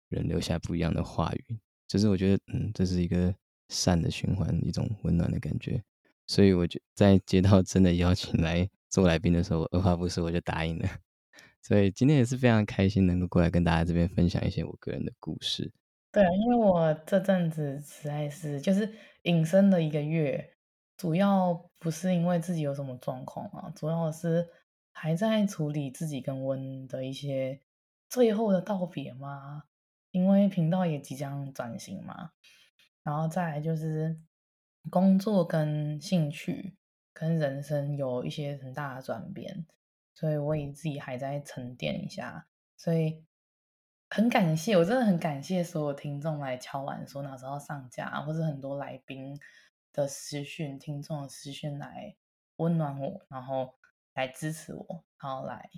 [0.09, 3.34] 人留下不一样的话语，就是我觉得，嗯，这是一个
[3.68, 5.82] 善的循环，一种温暖的感觉。
[6.26, 10.88] 所以我就在接到真的邀请来做来宾的时候，我二话不说我就答应了。
[11.61, 15.70] 所以今天也是非常开心能够过来跟大家这边分享一些我个人的故事。
[16.11, 18.90] 对，因为我这阵子实在是就是
[19.24, 20.55] 隐身了一个月，
[20.97, 24.49] 主要不是因为自己有什么状况啊，主要是。
[24.93, 27.61] 还在处理自己跟温的一些
[28.09, 29.64] 最后的道别吗？
[30.11, 32.32] 因为频道也即将转型嘛，
[33.03, 34.20] 然后再来就是
[34.90, 36.76] 工作跟兴趣
[37.14, 39.66] 跟人生有一些很大的转变，
[40.14, 43.24] 所以我也自己还在沉淀一下，所以
[44.11, 49.40] 很感谢，我真的很感谢所有听众来敲碗说哪时候上架，或者很多来宾
[49.93, 52.14] 的私讯、听众的私讯来
[52.57, 53.74] 温暖我，然后。
[54.14, 55.70] 来支持我，然后来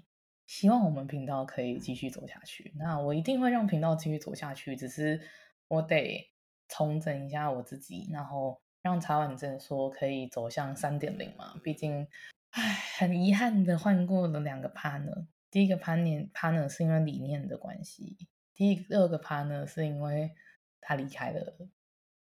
[0.46, 2.72] 希望我们频道可以继续走下去。
[2.76, 5.20] 那我一定会让频道继续走下去，只是
[5.68, 6.30] 我得
[6.68, 11.58] 重整一下我自己，然后让茶碗蒸说可以走向三点零嘛。
[11.62, 12.06] 毕竟，
[12.50, 12.62] 唉，
[12.98, 15.26] 很遗憾的换过了两个 partner。
[15.50, 18.18] 第一个 partner partner 是因为理念的关系，
[18.54, 20.32] 第二个 partner 是因为
[20.80, 21.56] 他离开了，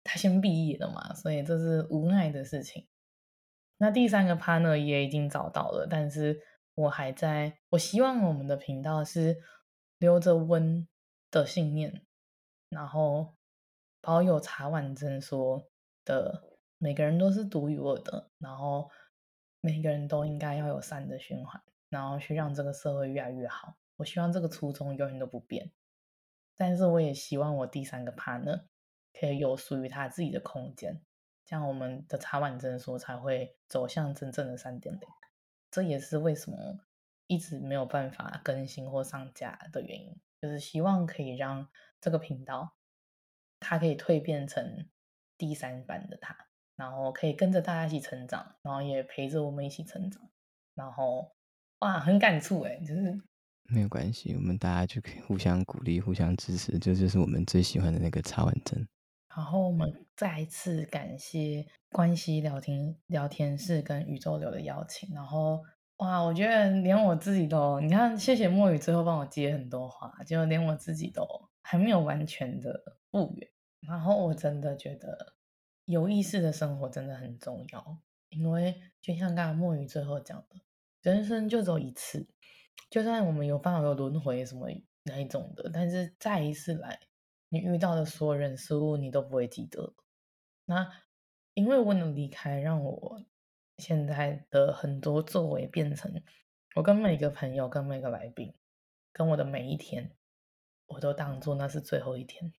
[0.05, 2.87] 他先毕业了嘛，所以这是无奈的事情。
[3.79, 6.41] 那第三个 partner 也已经找到了，但是
[6.75, 7.59] 我还在。
[7.71, 9.37] 我希望我们的频道是
[9.99, 10.89] 留着温
[11.31, 12.03] 的信念，
[12.71, 13.35] 然后
[14.01, 15.69] 保有茶碗蒸说
[16.05, 18.91] 的每个人都是独一无二的，然后
[19.61, 23.77] 每个人都应该要有善的循环，然后去让这个社会越来越好。
[23.97, 25.71] 我希望这个初衷永远都不变，
[26.57, 28.65] 但是我也希望我第三个 partner
[29.19, 31.03] 可以有属于他自己的空间。
[31.47, 35.09] 这样我们的茶碗蒸说才会走向真正的三点零，
[35.71, 36.81] 这也是为什么
[37.29, 41.69] 一直没有办法更新或上架的原因，就是希望可以让
[42.01, 42.75] 这个频道
[43.61, 44.89] 它可以蜕变成
[45.39, 46.37] 第三版的它，
[46.75, 50.29] 然后可以跟着大家一起成长，然后也陪着我们一起成长，
[50.75, 51.33] 然后
[51.79, 53.23] 哇，很感触哎，就是
[53.69, 58.85] 没有关系，我们大家就可以互相鼓励、互相支持，这就是我们最喜欢的那个茶碗蒸。
[59.37, 65.15] 然后我们再一次感谢关系聊天聊天室跟宇宙流的邀请。
[65.15, 65.63] 然后
[65.99, 71.27] 哇，我觉得连我自己都，你看，谢谢墨雨最后帮我接很多话，就连我自己都
[71.61, 73.47] 还没有完全的复原。
[73.81, 75.35] 然后我真的觉得
[75.85, 77.99] 有意识的生活真的很重要，
[78.31, 80.57] 因为就像刚刚墨雨最后讲的，
[81.03, 82.27] 人生就只有一次，
[82.89, 84.69] 就算我们有办法有轮回什么
[85.05, 86.99] 那一种的，但是再一次来。
[87.49, 89.95] 你遇到的所有人事物，你都不会记得。
[90.65, 90.91] 那
[91.55, 93.23] 因为我的离开，让我
[93.79, 96.13] 现在的很多作为变成，
[96.75, 98.53] 我跟每个朋友、跟每个来宾、
[99.13, 100.11] 跟我的每一天，
[100.87, 102.53] 我都当做那是最后一天。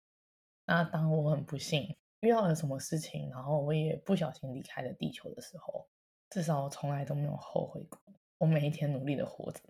[0.65, 5.87] 那当我很不幸遇到了什么事情，然后我也不小心离开了地球的时候，
[6.29, 7.99] 至少我从来都没有后悔过。
[8.37, 9.61] 我每一天努力的活着，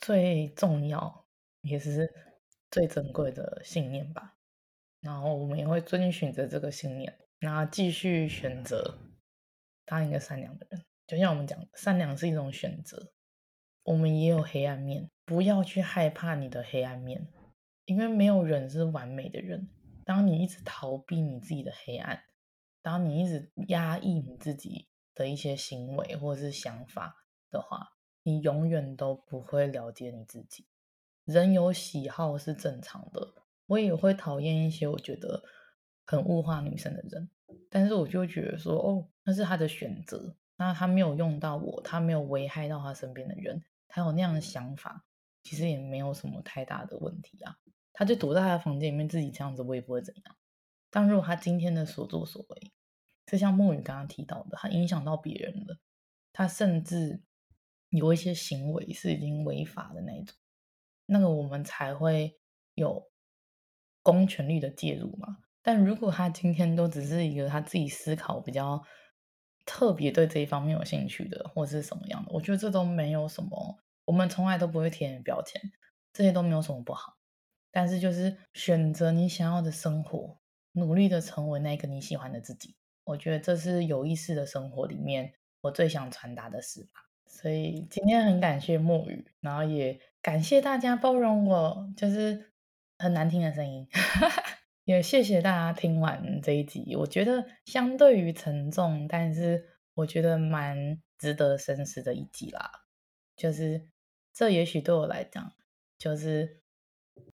[0.00, 1.26] 最重要
[1.60, 2.12] 也是
[2.70, 4.36] 最珍贵的信念吧。
[5.04, 8.98] 然后我们也会遵循着这个信念，然后继续选择
[9.84, 10.82] 当一个善良的人。
[11.06, 13.12] 就像我们讲，善良是一种选择。
[13.82, 17.28] 我们也有黑暗面，不要去害怕你的黑暗面，
[17.84, 19.68] 因为没有人是完美的人。
[20.06, 22.24] 当你一直逃避你自己的黑暗，
[22.80, 27.14] 当你一直压抑你自己的一些行为或者是想法
[27.50, 27.90] 的话，
[28.22, 30.66] 你永远都不会了解你自己。
[31.26, 35.42] 人有喜好是正常的，我也会讨厌一些我觉得
[36.06, 37.30] 很物化女生的人，
[37.70, 43.62] 但是我就觉得说，哦，那是他的选择，那他没有用到我，他没有危害到他身边的人。
[43.88, 45.04] 他有那样的想法，
[45.44, 47.56] 其实也没有什么太大的问题啊。
[47.92, 50.36] 他就躲在他的房间里面自己这样子，我也不会怎样。
[50.90, 52.72] 但如果他今天的所作所为，
[53.24, 55.78] 就像墨鱼刚刚提到的，他影响到别人了，
[56.32, 57.22] 他甚至
[57.90, 60.36] 有一些行为是已经违法的那种，
[61.06, 62.38] 那个我们才会
[62.74, 63.08] 有
[64.04, 65.38] 公权力的介入嘛。
[65.60, 68.80] 但如果他今天都只是一个他自己思考比较。
[69.66, 75.58] 特别对这一方面有兴趣的，或是什么样的，我觉得这都没有什么，我们从来都不会贴标签，
[76.12, 77.14] 这些都没有什么不好。
[77.70, 80.38] 但是就是选择你想要的生活，
[80.72, 85.32] 努力的成为那个你喜欢的自己，我觉得这是有意识的生活里面
[85.62, 87.00] 我最想传达的事吧。
[87.26, 92.52] 所以今天很感谢墨雨，然后也感谢大家包容我，就是
[92.98, 93.88] 很难听的声音。
[94.84, 102.70] 也谢谢大家听完这一集，我觉得相对于沉重，但是我觉得蛮值得深思的一集啦。
[103.34, 103.88] 就是
[104.34, 105.54] 这也许对我来讲，
[105.96, 106.60] 就是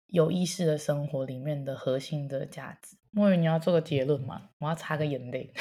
[0.08, 2.98] 有意识的生活里面的核心的价值。
[3.12, 4.50] 墨鱼，你要做个结论吗？
[4.58, 5.54] 我要擦个眼泪。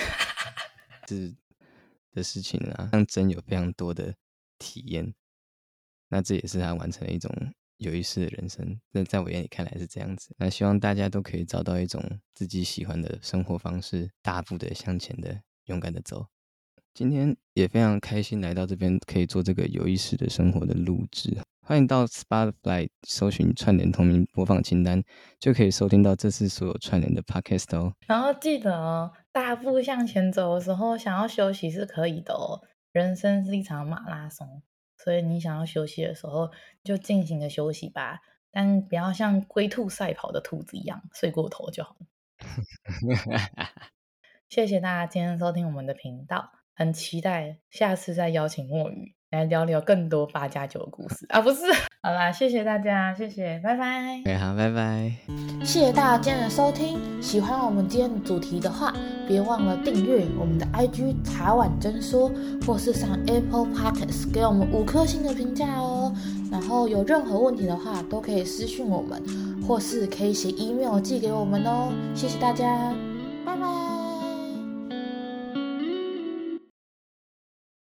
[1.07, 1.37] 是
[2.11, 4.13] 的事情啊，让真有非常多的
[4.59, 5.15] 体验，
[6.09, 7.31] 那这也是他完成了一种。
[7.79, 10.35] 有意识的人生，那在我眼里看来是这样子。
[10.39, 12.03] 那希望大家都可以找到一种
[12.35, 16.27] 自己喜欢的生活方式，大步的向前的，勇敢的走。
[16.95, 21.37] 今天也非常开心来到这边，可以做这个有意识的生活的录制。
[21.61, 25.03] 欢迎到 Spotify 搜寻串联同名播放清单，
[25.39, 27.93] 就可以收听到这次所有串联的 Podcast 哦。
[28.07, 32.63] 然后记得哦，大步向前走的时候，想要休息是可以的哦。
[32.93, 34.63] 人生是一场马拉松。
[35.07, 36.51] 所以你想要休息的时候，
[36.83, 42.07] 就尽情的休息吧，但不要像龟兔赛跑的兔子一样睡过头就好了。
[44.49, 51.41] 谢谢大家今天收听我们的频道，很期待下次再邀请墨鱼来聊聊更多八加九的故事啊！
[51.41, 51.61] 不是，
[52.03, 54.23] 好啦，谢谢大家，谢谢，拜拜。
[54.25, 55.13] Okay, 好，拜拜。
[55.63, 58.95] 谢谢大家今天的收听，喜欢我们今天的主题的话，
[59.29, 62.33] 别忘了订阅我们的 IG 茶碗真说，
[62.67, 66.13] 或是上 Apple Podcasts 给我们五颗星的评价哦。
[66.51, 69.23] 然后有任何问题的话，都可以私讯我们，
[69.67, 71.93] 或是可以写 email 寄给我们哦。
[72.15, 72.95] 谢谢大家。